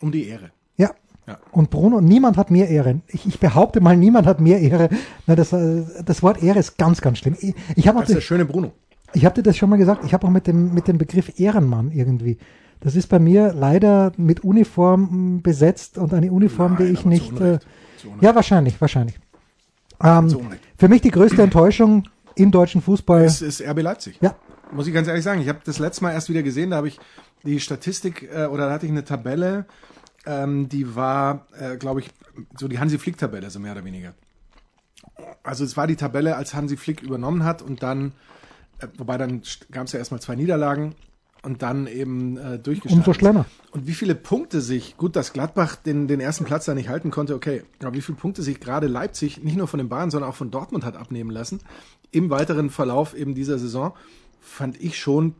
[0.00, 0.50] Um die Ehre.
[0.76, 0.90] ja.
[1.26, 1.38] Ja.
[1.52, 3.00] Und Bruno, niemand hat mehr Ehre.
[3.06, 4.90] Ich, ich behaupte mal, niemand hat mehr Ehre.
[5.26, 7.34] Na, das, äh, das Wort Ehre ist ganz, ganz schlimm.
[7.40, 8.72] Ich, ich Das ist der schöne Bruno.
[9.14, 11.38] Ich hab dir das schon mal gesagt, ich habe auch mit dem, mit dem Begriff
[11.38, 12.38] Ehrenmann irgendwie.
[12.80, 17.00] Das ist bei mir leider mit Uniform mm, besetzt und eine Uniform, die Nein, ich
[17.00, 17.40] aber zu nicht.
[17.40, 17.58] Äh,
[18.20, 19.18] ja, wahrscheinlich, wahrscheinlich.
[20.02, 20.36] Ähm,
[20.76, 23.24] für mich die größte Enttäuschung im deutschen Fußball.
[23.24, 24.18] Es ist RB Leipzig.
[24.20, 24.34] Ja,
[24.72, 25.40] Muss ich ganz ehrlich sagen.
[25.40, 26.98] Ich habe das letzte Mal erst wieder gesehen, da habe ich
[27.44, 29.66] die Statistik äh, oder da hatte ich eine Tabelle,
[30.26, 32.10] ähm, die war, äh, glaube ich,
[32.58, 34.14] so die Hansi Flick-Tabelle, so mehr oder weniger.
[35.42, 38.12] Also es war die Tabelle, als Hansi Flick übernommen hat und dann,
[38.98, 40.94] wobei dann gab es ja erstmal zwei Niederlagen
[41.44, 43.06] und dann eben äh, durchgestartet.
[43.06, 43.44] umso schlimmer.
[43.70, 47.10] Und wie viele Punkte sich, gut, dass Gladbach den, den ersten Platz da nicht halten
[47.10, 50.30] konnte, okay, aber wie viele Punkte sich gerade Leipzig nicht nur von den Bayern, sondern
[50.30, 51.60] auch von Dortmund hat abnehmen lassen,
[52.10, 53.92] im weiteren Verlauf eben dieser Saison,
[54.40, 55.34] fand ich schon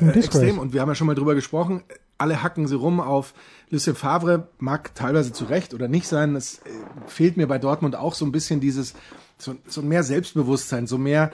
[0.00, 0.58] äh, extrem.
[0.58, 1.82] Und wir haben ja schon mal drüber gesprochen,
[2.18, 3.34] alle hacken sie rum auf
[3.70, 6.36] Lucien Favre, mag teilweise zu Recht oder nicht sein.
[6.36, 6.70] Es äh,
[7.06, 8.94] fehlt mir bei Dortmund auch so ein bisschen dieses,
[9.38, 11.30] so, so mehr Selbstbewusstsein, so mehr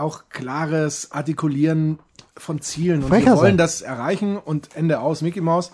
[0.00, 1.98] auch klares Artikulieren
[2.36, 3.02] von Zielen.
[3.02, 3.56] Und Frecher wir wollen sein.
[3.58, 5.72] das erreichen und Ende aus, Mickey Mouse.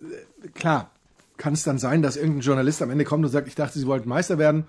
[0.00, 0.90] Äh, Klar,
[1.36, 3.86] kann es dann sein, dass irgendein Journalist am Ende kommt und sagt, ich dachte, sie
[3.86, 4.66] wollten Meister werden.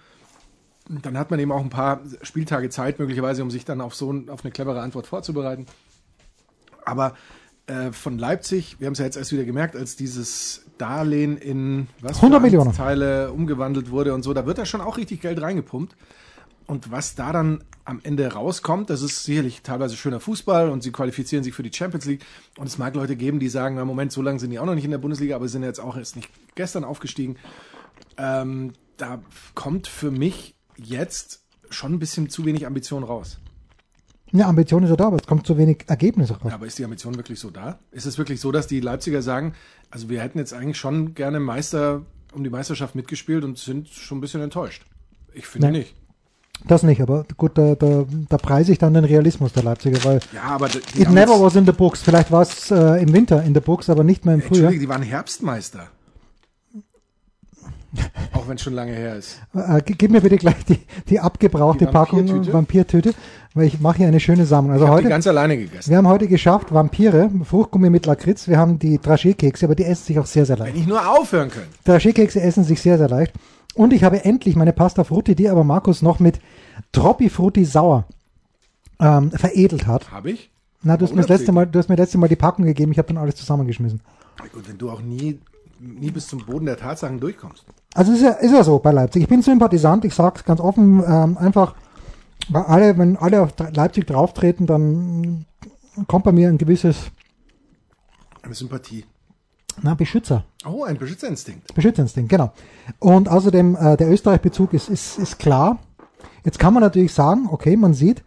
[0.89, 4.11] Dann hat man eben auch ein paar Spieltage Zeit möglicherweise, um sich dann auf so
[4.11, 5.65] ein, auf eine clevere Antwort vorzubereiten.
[6.83, 7.13] Aber
[7.67, 11.87] äh, von Leipzig, wir haben es ja jetzt erst wieder gemerkt, als dieses Darlehen in
[12.01, 12.73] was 100 Millionen.
[12.73, 15.95] Teile umgewandelt wurde und so, da wird da schon auch richtig Geld reingepumpt.
[16.67, 20.91] Und was da dann am Ende rauskommt, das ist sicherlich teilweise schöner Fußball und sie
[20.91, 22.23] qualifizieren sich für die Champions League.
[22.57, 24.75] Und es mag Leute geben, die sagen, na Moment, so lange sind die auch noch
[24.75, 27.37] nicht in der Bundesliga, aber sind jetzt auch erst nicht gestern aufgestiegen.
[28.17, 29.21] Ähm, da
[29.55, 33.39] kommt für mich jetzt schon ein bisschen zu wenig Ambition raus.
[34.33, 36.49] Ja, Ambition ist ja da, aber es kommt zu wenig Ergebnisse raus.
[36.49, 37.79] Ja, aber ist die Ambition wirklich so da?
[37.91, 39.53] Ist es wirklich so, dass die Leipziger sagen,
[39.89, 44.19] also wir hätten jetzt eigentlich schon gerne Meister um die Meisterschaft mitgespielt und sind schon
[44.19, 44.85] ein bisschen enttäuscht?
[45.33, 45.79] Ich finde Nee.
[45.79, 45.95] nicht.
[46.67, 50.19] Das nicht, aber gut, da, da, da preise ich dann den Realismus der Leipziger, weil
[50.33, 52.01] Ja, aber die, die it never was in the books.
[52.01, 54.71] Vielleicht war es äh, im Winter in the books, aber nicht mehr im Frühjahr.
[54.71, 55.87] Entschuldige, die waren Herbstmeister.
[58.33, 59.41] Auch wenn es schon lange her ist.
[59.53, 62.53] Äh, gib mir bitte gleich die, die abgebrauchte Die Packung Vampirtüte?
[62.53, 63.13] Vampirtüte,
[63.53, 64.71] weil ich mache hier eine schöne Sammlung.
[64.73, 65.89] Also Ich habe die heute, ganz alleine gegessen.
[65.89, 68.47] wir haben heute geschafft Vampire, Fruchtgummi mit Lakritz.
[68.47, 70.73] Wir haben die Dragé-Kekse, aber die essen sich auch sehr, sehr leicht.
[70.73, 71.69] Wenn ich nur aufhören könnte.
[71.85, 73.33] Dragé-Kekse essen sich sehr, sehr leicht.
[73.75, 76.39] Und ich habe endlich meine Pasta Frutti, die aber Markus noch mit
[76.91, 78.05] Troppi Frutti sauer
[78.99, 80.11] ähm, veredelt hat.
[80.11, 80.51] Habe ich?
[80.83, 82.65] Na, du hast, mir das letzte Mal, du hast mir das letzte Mal die Packung
[82.65, 84.01] gegeben, ich habe dann alles zusammengeschmissen.
[84.39, 85.39] Na Gut, wenn du auch nie,
[85.79, 87.65] nie bis zum Boden der Tatsachen durchkommst.
[87.93, 89.23] Also ist ja, ist ja so bei Leipzig.
[89.23, 91.75] Ich bin Sympathisant, ich sag's ganz offen, ähm, einfach,
[92.49, 95.45] weil alle, wenn alle auf Leipzig drauftreten, dann
[96.07, 97.11] kommt bei mir ein gewisses,
[98.41, 99.05] Eine Sympathie.
[99.81, 101.73] Na, Beschützer, Oh, ein Beschützerinstinkt.
[101.73, 102.51] Beschützerinstinkt, genau.
[102.99, 105.79] Und außerdem, äh, der Österreich-Bezug ist, ist, ist klar.
[106.43, 108.23] Jetzt kann man natürlich sagen, okay, man sieht,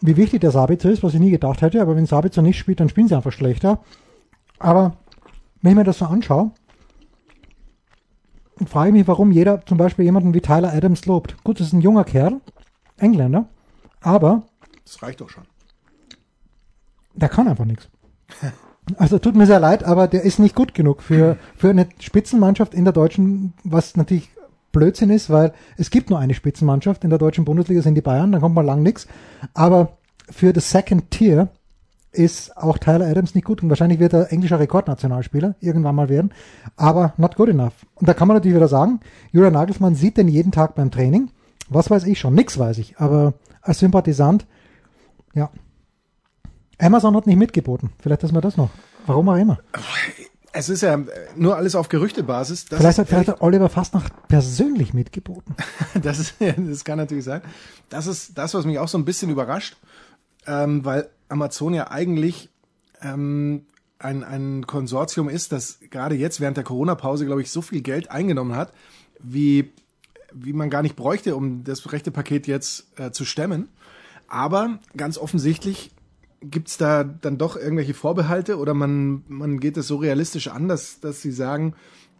[0.00, 2.80] wie wichtig der Sabitzer ist, was ich nie gedacht hätte, aber wenn Sabitzer nicht spielt,
[2.80, 3.80] dann spielen sie einfach schlechter.
[4.58, 4.96] Aber
[5.60, 6.52] wenn ich mir das so anschaue,
[8.66, 11.42] frage ich mich, warum jeder zum Beispiel jemanden wie Tyler Adams lobt.
[11.44, 12.40] Gut, das ist ein junger Kerl,
[12.96, 13.48] Engländer,
[14.00, 14.44] aber
[14.84, 15.44] Das reicht doch schon.
[17.14, 17.88] der kann einfach nichts.
[18.96, 22.72] Also tut mir sehr leid, aber der ist nicht gut genug für, für eine Spitzenmannschaft
[22.72, 24.30] in der deutschen, was natürlich
[24.70, 28.30] Blödsinn ist, weil es gibt nur eine Spitzenmannschaft in der deutschen Bundesliga, sind die Bayern,
[28.30, 29.08] dann kommt mal lang nichts.
[29.54, 29.96] Aber
[30.30, 31.48] für das Second Tier
[32.12, 36.32] ist auch Tyler Adams nicht gut und wahrscheinlich wird er englischer Rekordnationalspieler irgendwann mal werden,
[36.76, 37.74] aber not good enough.
[37.94, 39.00] Und da kann man natürlich wieder sagen,
[39.32, 41.30] Julian Nagelsmann sieht den jeden Tag beim Training.
[41.68, 42.34] Was weiß ich schon?
[42.34, 44.46] Nix weiß ich, aber als Sympathisant,
[45.34, 45.50] ja,
[46.78, 47.90] Amazon hat nicht mitgeboten.
[48.00, 48.70] Vielleicht ist mir das noch.
[49.06, 49.58] Warum auch immer.
[50.52, 50.98] Es ist ja
[51.36, 52.66] nur alles auf Gerüchtebasis.
[52.66, 55.54] Das Vielleicht hat, vielleicht hat Oliver fast noch persönlich mitgeboten.
[56.02, 57.40] Das, ist, das kann natürlich sein.
[57.88, 59.76] Das ist das, was mich auch so ein bisschen überrascht,
[60.46, 62.50] ähm, weil Amazon ja eigentlich
[63.00, 63.66] ähm,
[63.98, 68.10] ein, ein Konsortium ist, das gerade jetzt während der Corona-Pause, glaube ich, so viel Geld
[68.10, 68.72] eingenommen hat,
[69.20, 69.72] wie,
[70.32, 73.68] wie man gar nicht bräuchte, um das rechte Paket jetzt äh, zu stemmen.
[74.28, 75.92] Aber ganz offensichtlich
[76.50, 81.00] gibt's da dann doch irgendwelche Vorbehalte oder man, man geht es so realistisch an, dass,
[81.00, 81.74] dass sie sagen,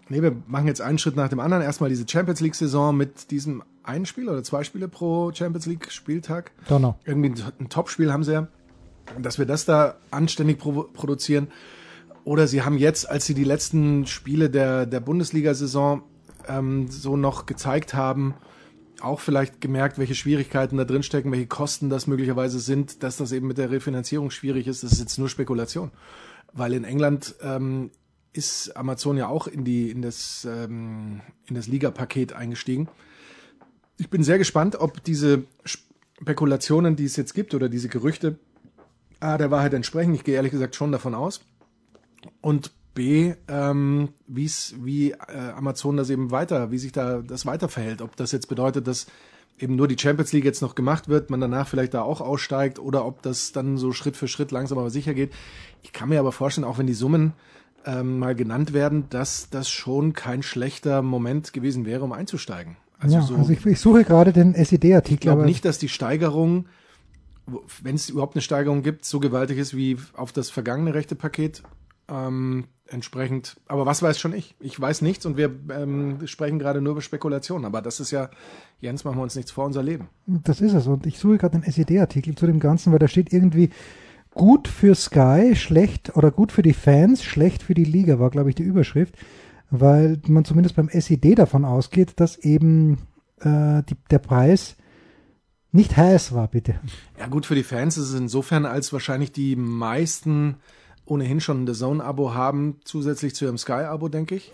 [0.09, 1.63] Nee, wir machen jetzt einen Schritt nach dem anderen.
[1.65, 6.53] Erstmal diese Champions League-Saison mit diesem einen Spiel oder zwei Spiele pro Champions League-Spieltag.
[6.69, 6.97] Donner.
[7.05, 8.49] Irgendwie ein, ein Topspiel haben sie ja.
[9.19, 11.49] Dass wir das da anständig pro produzieren.
[12.25, 16.03] Oder sie haben jetzt, als sie die letzten Spiele der, der Bundesliga-Saison
[16.49, 18.35] ähm, so noch gezeigt haben,
[19.01, 23.33] auch vielleicht gemerkt, welche Schwierigkeiten da drin stecken, welche Kosten das möglicherweise sind, dass das
[23.33, 24.83] eben mit der Refinanzierung schwierig ist.
[24.83, 25.91] Das ist jetzt nur Spekulation.
[26.53, 27.91] Weil in England ähm,
[28.33, 32.89] ist Amazon ja auch in die in das ähm, in das Liga-Paket eingestiegen.
[33.99, 38.39] Ich bin sehr gespannt, ob diese Spekulationen, die es jetzt gibt oder diese Gerüchte,
[39.21, 40.15] A, der Wahrheit entsprechen.
[40.15, 41.41] Ich gehe ehrlich gesagt schon davon aus.
[42.41, 47.69] Und B, ähm, wie's, wie äh, Amazon das eben weiter, wie sich da das weiter
[47.69, 48.03] verhält.
[48.03, 49.07] Ob das jetzt bedeutet, dass
[49.59, 52.79] eben nur die Champions League jetzt noch gemacht wird, man danach vielleicht da auch aussteigt
[52.79, 55.33] oder ob das dann so Schritt für Schritt langsam aber sicher geht.
[55.83, 57.35] Ich kann mir aber vorstellen, auch wenn die Summen
[57.85, 62.77] ähm, mal genannt werden, dass das schon kein schlechter Moment gewesen wäre, um einzusteigen.
[62.99, 65.15] Also, ja, so, also ich, ich suche gerade den SED-Artikel.
[65.15, 66.67] Ich glaube nicht, dass die Steigerung,
[67.83, 71.63] wenn es überhaupt eine Steigerung gibt, so gewaltig ist wie auf das vergangene rechte Paket.
[72.09, 74.55] Ähm, entsprechend, aber was weiß schon ich?
[74.61, 77.65] Ich weiß nichts und wir ähm, sprechen gerade nur über Spekulationen.
[77.65, 78.31] Aber das ist ja,
[78.81, 80.09] Jens, machen wir uns nichts vor, unser Leben.
[80.27, 80.87] Das ist es.
[80.87, 83.71] Und ich suche gerade den SED-Artikel zu dem Ganzen, weil da steht irgendwie,
[84.37, 88.51] gut für Sky, schlecht oder gut für die Fans, schlecht für die Liga, war, glaube
[88.51, 89.17] ich, die Überschrift,
[89.71, 92.99] weil man zumindest beim SED davon ausgeht, dass eben
[93.41, 94.77] äh, die, der Preis
[95.73, 96.79] nicht heiß war, bitte.
[97.19, 100.57] Ja, gut für die Fans ist es insofern, als wahrscheinlich die meisten
[101.07, 104.53] ohnehin schon ein The Zone-Abo haben, zusätzlich zu ihrem Sky-Abo, denke ich.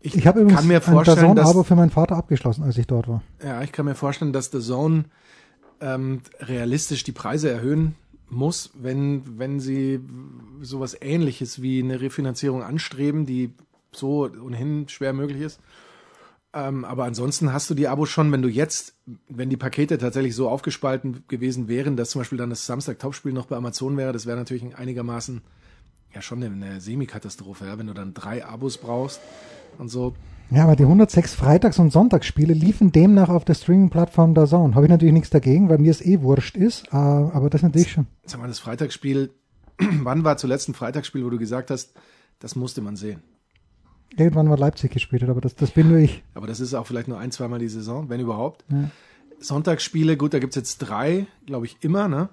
[0.00, 2.86] Ich, ich habe übrigens mir vorstellen, ein The Zone-Abo für meinen Vater abgeschlossen, als ich
[2.86, 3.22] dort war.
[3.44, 5.04] Ja, ich kann mir vorstellen, dass The Zone
[5.80, 7.94] ähm, realistisch die Preise erhöhen
[8.28, 10.00] muss, wenn, wenn sie
[10.62, 13.52] sowas ähnliches wie eine Refinanzierung anstreben, die
[13.92, 15.60] so ohnehin schwer möglich ist.
[16.52, 18.94] Ähm, aber ansonsten hast du die Abos schon, wenn du jetzt,
[19.28, 23.46] wenn die Pakete tatsächlich so aufgespalten gewesen wären, dass zum Beispiel dann das Samstag-Topspiel noch
[23.46, 25.42] bei Amazon wäre, das wäre natürlich einigermaßen
[26.14, 29.20] ja schon eine, Semikatastrophe, ja, wenn du dann drei Abos brauchst
[29.78, 30.14] und so.
[30.50, 34.74] Ja, aber die 106 Freitags- und Sonntagsspiele liefen demnach auf der Streaming-Plattform der Zone.
[34.74, 37.92] Habe ich natürlich nichts dagegen, weil mir es eh wurscht ist, äh, aber das natürlich
[37.92, 38.08] schon.
[38.24, 39.30] Sag mal, das Freitagsspiel,
[39.78, 41.92] wann war zuletzt ein Freitagsspiel, wo du gesagt hast,
[42.40, 43.22] das musste man sehen?
[44.16, 46.24] Irgendwann war Leipzig gespielt aber das, das bin nur ich.
[46.34, 48.64] Aber das ist auch vielleicht nur ein, zweimal die Saison, wenn überhaupt.
[48.68, 48.90] Ja.
[49.38, 52.28] Sonntagsspiele, gut, da gibt's jetzt drei, glaube ich, immer, ne?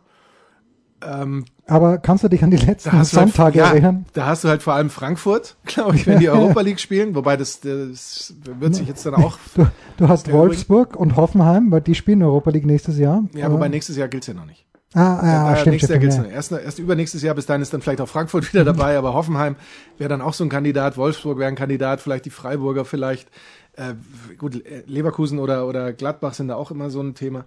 [1.06, 4.06] Ähm, aber kannst du dich an die letzten halt Sonntage halt, erinnern?
[4.08, 7.14] Ja, da hast du halt vor allem Frankfurt, glaube ich, wenn die Europa League spielen,
[7.14, 9.38] wobei das, das wird sich jetzt dann auch.
[9.56, 9.66] Du,
[9.98, 13.24] du hast Wolfsburg und Hoffenheim, weil die spielen Europa League nächstes Jahr.
[13.34, 14.66] Ja, wobei nächstes Jahr gilt's ja noch nicht.
[14.94, 16.24] Ah, ja, ja stimmt, nächstes Jahr gilt's ja.
[16.24, 16.30] noch.
[16.30, 19.56] Erst, erst übernächstes Jahr, bis dahin ist dann vielleicht auch Frankfurt wieder dabei, aber Hoffenheim
[19.98, 23.30] wäre dann auch so ein Kandidat, Wolfsburg wäre ein Kandidat, vielleicht die Freiburger vielleicht.
[23.74, 23.94] Äh,
[24.38, 27.46] gut, Leverkusen oder, oder Gladbach sind da auch immer so ein Thema.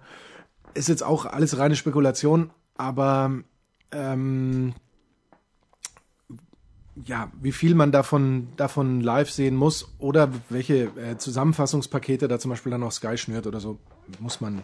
[0.73, 2.51] Ist jetzt auch alles reine Spekulation,
[2.81, 3.31] aber
[3.91, 4.73] ähm,
[7.05, 12.49] ja, wie viel man davon, davon live sehen muss oder welche äh, Zusammenfassungspakete da zum
[12.49, 13.77] Beispiel dann auch Sky schnürt oder so,
[14.19, 14.63] muss man,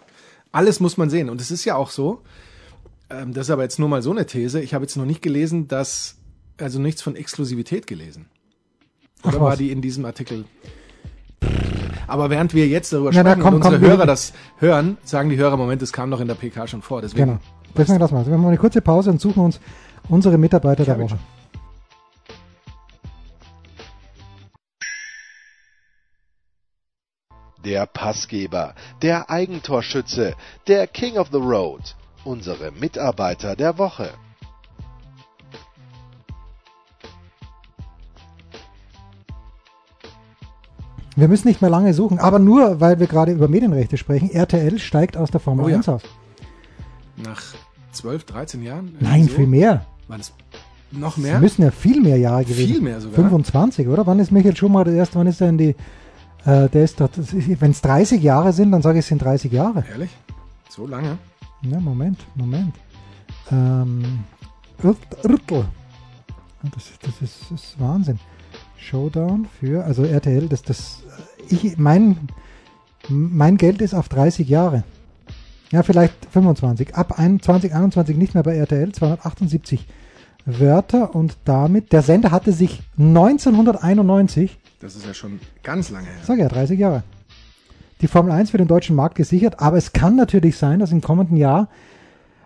[0.51, 1.29] alles muss man sehen.
[1.29, 2.23] Und es ist ja auch so,
[3.11, 5.21] ähm, das ist aber jetzt nur mal so eine These, ich habe jetzt noch nicht
[5.21, 6.15] gelesen, dass,
[6.57, 8.25] also nichts von Exklusivität gelesen.
[9.23, 10.45] Oder Ach, war die in diesem Artikel?
[12.07, 15.29] Aber während wir jetzt darüber ja, sprechen da kommt, und unsere Hörer das hören, sagen
[15.29, 17.01] die Hörer, Moment, es kam doch in der PK schon vor.
[17.01, 17.39] Deswegen genau.
[17.77, 18.27] Lassen wir es.
[18.27, 19.59] Wir machen eine kurze Pause und suchen uns
[20.09, 21.19] unsere Mitarbeiter der Woche.
[27.63, 28.73] Der Passgeber,
[29.03, 30.33] der Eigentorschütze,
[30.67, 34.09] der King of the Road, unsere Mitarbeiter der Woche.
[41.15, 44.31] Wir müssen nicht mehr lange suchen, aber nur, weil wir gerade über Medienrechte sprechen.
[44.31, 45.77] RTL steigt aus der Formel oh ja.
[45.77, 46.01] 1 aus.
[47.17, 47.41] Nach
[47.97, 48.95] 12, 13 Jahren?
[48.99, 49.35] Nein, so?
[49.35, 49.85] viel mehr.
[50.07, 50.33] War das
[50.91, 51.35] noch mehr?
[51.35, 53.15] Es müssen ja viel mehr Jahre gewesen Viel mehr sogar.
[53.15, 54.05] 25, oder?
[54.07, 55.75] Wann ist Michael Schumacher erst, wann ist er in die,
[56.45, 59.51] äh, der ist dort, wenn es 30 Jahre sind, dann sage ich, es sind 30
[59.51, 59.83] Jahre.
[59.91, 60.11] Ehrlich?
[60.69, 61.17] So lange?
[61.63, 62.75] Ja, Moment, Moment.
[63.51, 64.23] Ähm,
[64.83, 65.65] Rüttel.
[66.73, 68.19] Das, das, ist, das ist Wahnsinn.
[68.77, 71.03] Showdown für, also RTL, das, das,
[71.49, 72.29] ich, mein,
[73.09, 74.83] mein Geld ist auf 30 Jahre.
[75.71, 76.95] Ja, vielleicht 25.
[76.95, 79.85] Ab 2021 nicht mehr bei RTL, 278
[80.45, 84.57] Wörter und damit, der Sender hatte sich 1991.
[84.79, 86.15] Das ist ja schon ganz lange her.
[86.23, 87.03] Sag ja, 30 Jahre.
[87.99, 91.01] Die Formel 1 für den deutschen Markt gesichert, aber es kann natürlich sein, dass im
[91.01, 91.67] kommenden Jahr,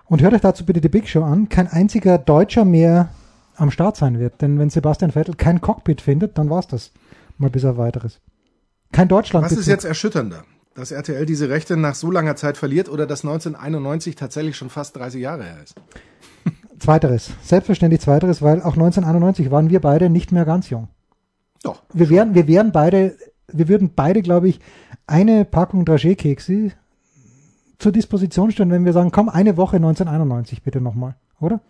[0.05, 3.09] und hört euch dazu bitte die Big Show an, kein einziger Deutscher mehr
[3.55, 4.41] am Start sein wird.
[4.41, 6.91] Denn wenn Sebastian Vettel kein Cockpit findet, dann war's das.
[7.38, 8.19] Mal bis auf weiteres.
[8.91, 9.45] Kein Deutschland.
[9.45, 10.43] Was ist jetzt erschütternder?
[10.74, 14.95] Dass RTL diese Rechte nach so langer Zeit verliert oder dass 1991 tatsächlich schon fast
[14.95, 15.76] 30 Jahre her ist?
[16.80, 17.32] Zweiteres.
[17.43, 20.88] Selbstverständlich zweiteres, weil auch 1991 waren wir beide nicht mehr ganz jung.
[21.61, 21.84] Doch.
[21.93, 23.15] Wir wären, wir wären beide,
[23.47, 24.59] wir würden beide, glaube ich,
[25.05, 26.72] eine Packung Dragé-Kekse
[27.78, 31.61] zur Disposition stellen, wenn wir sagen, komm, eine Woche 1991 bitte nochmal, oder?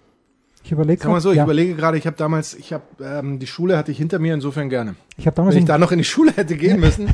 [0.63, 3.47] Ich überlege Sag mal so, ich überlege gerade, ich habe damals, ich habe ähm, die
[3.47, 4.95] Schule hatte ich hinter mir, insofern gerne.
[5.17, 7.09] Ich habe damals, Wenn ich da noch in die Schule hätte gehen müssen,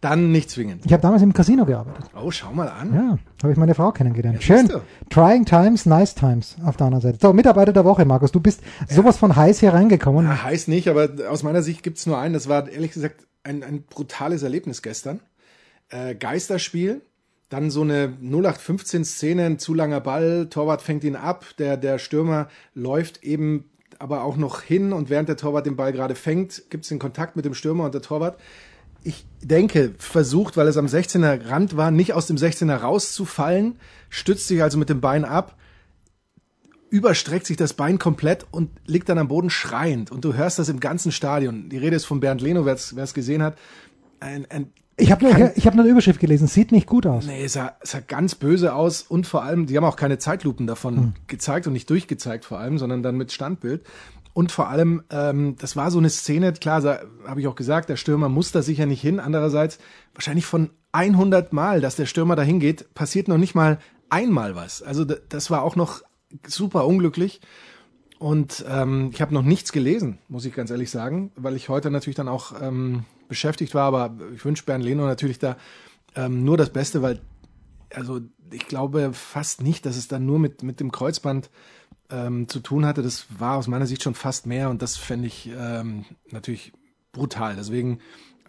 [0.00, 0.86] dann nicht zwingend.
[0.86, 2.04] ich hab damals im Casino gearbeitet.
[2.14, 2.94] Oh, schau mal an.
[2.94, 4.36] Ja, habe ich meine Frau kennengelernt.
[4.36, 4.70] Ja, Schön.
[5.10, 7.18] Trying times, nice times auf der anderen Seite.
[7.20, 8.30] So, Mitarbeiter der Woche, Markus.
[8.30, 10.26] Du bist sowas von heiß hier reingekommen.
[10.26, 12.34] Ja, heißt nicht, aber aus meiner Sicht gibt's nur einen.
[12.34, 15.20] Das war ehrlich gesagt ein, ein brutales Erlebnis gestern.
[15.88, 17.02] Äh, Geisterspiel,
[17.48, 22.48] dann so eine 0815-Szene, ein zu langer Ball, Torwart fängt ihn ab, der, der Stürmer
[22.74, 23.64] läuft eben
[23.98, 27.36] aber auch noch hin und während der Torwart den Ball gerade fängt, gibt's den Kontakt
[27.36, 28.38] mit dem Stürmer und der Torwart.
[29.04, 33.76] Ich denke, versucht, weil es am 16er Rand war, nicht aus dem 16er rauszufallen,
[34.08, 35.56] stützt sich also mit dem Bein ab,
[36.90, 40.10] überstreckt sich das Bein komplett und liegt dann am Boden schreiend.
[40.10, 41.68] Und du hörst das im ganzen Stadion.
[41.68, 43.58] Die Rede ist von Bernd Leno, wer es gesehen hat.
[44.20, 46.48] Ein, ein, Ich habe nur, ich hab nur eine Überschrift gelesen.
[46.48, 47.26] Sieht nicht gut aus.
[47.26, 50.66] nee, es sah, sah ganz böse aus und vor allem, die haben auch keine Zeitlupen
[50.66, 53.82] davon gezeigt und nicht durchgezeigt vor allem, sondern dann mit Standbild.
[54.38, 57.96] Und vor allem, ähm, das war so eine Szene, klar, habe ich auch gesagt, der
[57.96, 59.18] Stürmer muss da sicher nicht hin.
[59.18, 59.80] Andererseits,
[60.14, 63.80] wahrscheinlich von 100 Mal, dass der Stürmer da hingeht, passiert noch nicht mal
[64.10, 64.80] einmal was.
[64.80, 66.02] Also das war auch noch
[66.46, 67.40] super unglücklich.
[68.20, 71.90] Und ähm, ich habe noch nichts gelesen, muss ich ganz ehrlich sagen, weil ich heute
[71.90, 73.92] natürlich dann auch ähm, beschäftigt war.
[73.92, 75.56] Aber ich wünsche Bernd Leno natürlich da
[76.14, 77.20] ähm, nur das Beste, weil
[77.92, 78.20] also
[78.52, 81.50] ich glaube fast nicht, dass es dann nur mit, mit dem Kreuzband
[82.10, 83.02] ähm, zu tun hatte.
[83.02, 86.72] Das war aus meiner Sicht schon fast mehr und das fände ich ähm, natürlich
[87.12, 87.56] brutal.
[87.56, 87.98] Deswegen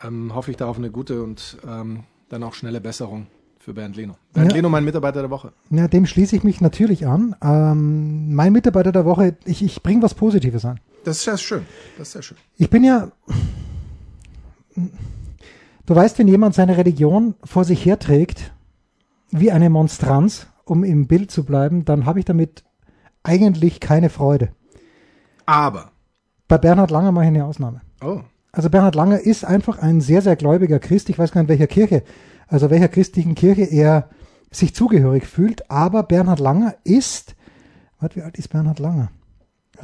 [0.04, 3.28] ähm, hoffe ich da auf eine gute und ähm, dann auch schnelle Besserung
[3.60, 4.16] für Bernd Leno.
[4.34, 4.56] Bernd Ja.
[4.56, 5.54] Leno, mein Mitarbeiter der Woche.
[5.70, 7.36] Ja, dem schließe ich mich natürlich an.
[7.42, 10.80] Ähm, mein Mitarbeiter der Woche, ich, ich bringe was Positives an.
[11.04, 11.66] Das ist sehr schön.
[11.98, 12.38] Das ist sehr schön.
[12.58, 13.12] Ich bin ja.
[15.86, 18.54] Du weißt, wenn jemand seine Religion vor sich herträgt,
[19.32, 22.64] wie eine Monstranz, um im Bild zu bleiben, dann habe ich damit
[23.24, 24.50] eigentlich keine Freude.
[25.46, 25.92] Aber.
[26.48, 27.82] Bei Bernhard Langer mache ich eine Ausnahme.
[28.04, 28.22] Oh.
[28.52, 31.10] Also Bernhard Langer ist einfach ein sehr, sehr gläubiger Christ.
[31.10, 32.04] Ich weiß gar nicht, welcher Kirche,
[32.48, 34.10] also welcher christlichen Kirche er
[34.52, 35.70] sich zugehörig fühlt.
[35.70, 37.36] Aber Bernhard Langer ist,
[38.00, 39.12] warte, wie alt ist Bernhard Langer?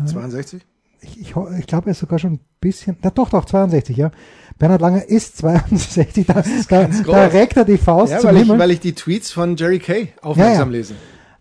[0.05, 0.65] 62?
[1.01, 3.95] Ich, ich, ho- ich glaube, er ist sogar schon ein bisschen, na doch, doch, 62,
[3.95, 4.09] ja.
[4.57, 7.13] Bernhard Langer ist 62, da, da, ganz groß.
[7.13, 9.77] da reckt er die Faust Ja, zum weil ich, weil ich die Tweets von Jerry
[9.79, 10.79] Kay aufmerksam Ja, ja.
[10.79, 10.95] lese.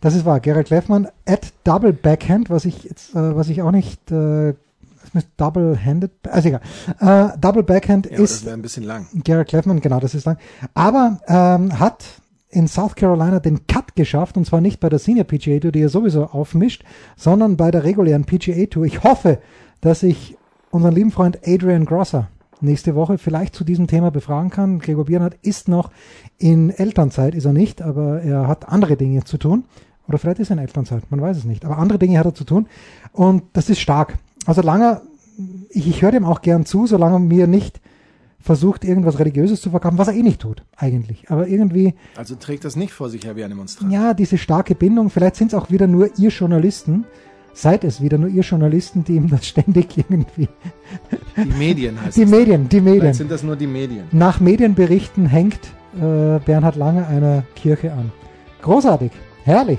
[0.05, 0.39] Das ist wahr.
[0.39, 4.53] Gerald Kleffmann at Double Backhand, was ich jetzt, äh, was ich auch nicht, äh,
[5.39, 6.61] Double-Handed, also egal.
[7.01, 9.07] Äh, Double Backhand Ja, aber das ist wäre ein bisschen lang.
[9.25, 10.37] Garrett Kleffman, genau, das ist lang.
[10.75, 12.05] Aber ähm, hat
[12.51, 15.81] in South Carolina den Cut geschafft und zwar nicht bei der Senior PGA Tour, die
[15.81, 16.85] er sowieso aufmischt,
[17.17, 18.85] sondern bei der regulären PGA Tour.
[18.85, 19.39] Ich hoffe,
[19.81, 20.37] dass ich
[20.71, 22.29] unseren lieben Freund Adrian Grosser
[22.61, 24.81] nächste Woche vielleicht zu diesem Thema befragen kann.
[24.81, 25.91] Gregor Biernhardt ist noch
[26.39, 29.65] in Elternzeit, ist er nicht, aber er hat andere Dinge zu tun.
[30.09, 31.65] Oder vielleicht ist er in Elternzeit, man weiß es nicht.
[31.65, 32.67] Aber andere Dinge hat er zu tun
[33.13, 34.19] und das ist stark.
[34.47, 35.01] Also Langer,
[35.71, 37.81] ich, ich höre dem auch gern zu, solange er mir nicht
[38.41, 41.31] versucht, irgendwas Religiöses zu verkaufen, was er eh nicht tut, eigentlich.
[41.31, 43.91] Aber irgendwie, Also trägt das nicht vor sich her wie eine Monstranz.
[43.93, 47.07] ja, diese starke Bindung, vielleicht sind es auch wieder nur ihr Journalisten,
[47.55, 50.49] seid es wieder nur ihr Journalisten, die ihm das ständig irgendwie,
[51.39, 52.29] Die Medien heißt die es.
[52.31, 53.15] Medien, die Vielleicht Medien.
[53.15, 54.05] sind das nur die Medien.
[54.13, 55.61] Nach Medienberichten hängt
[55.97, 58.13] äh, Bernhard Lange einer Kirche an.
[58.61, 59.13] Großartig,
[59.45, 59.79] herrlich.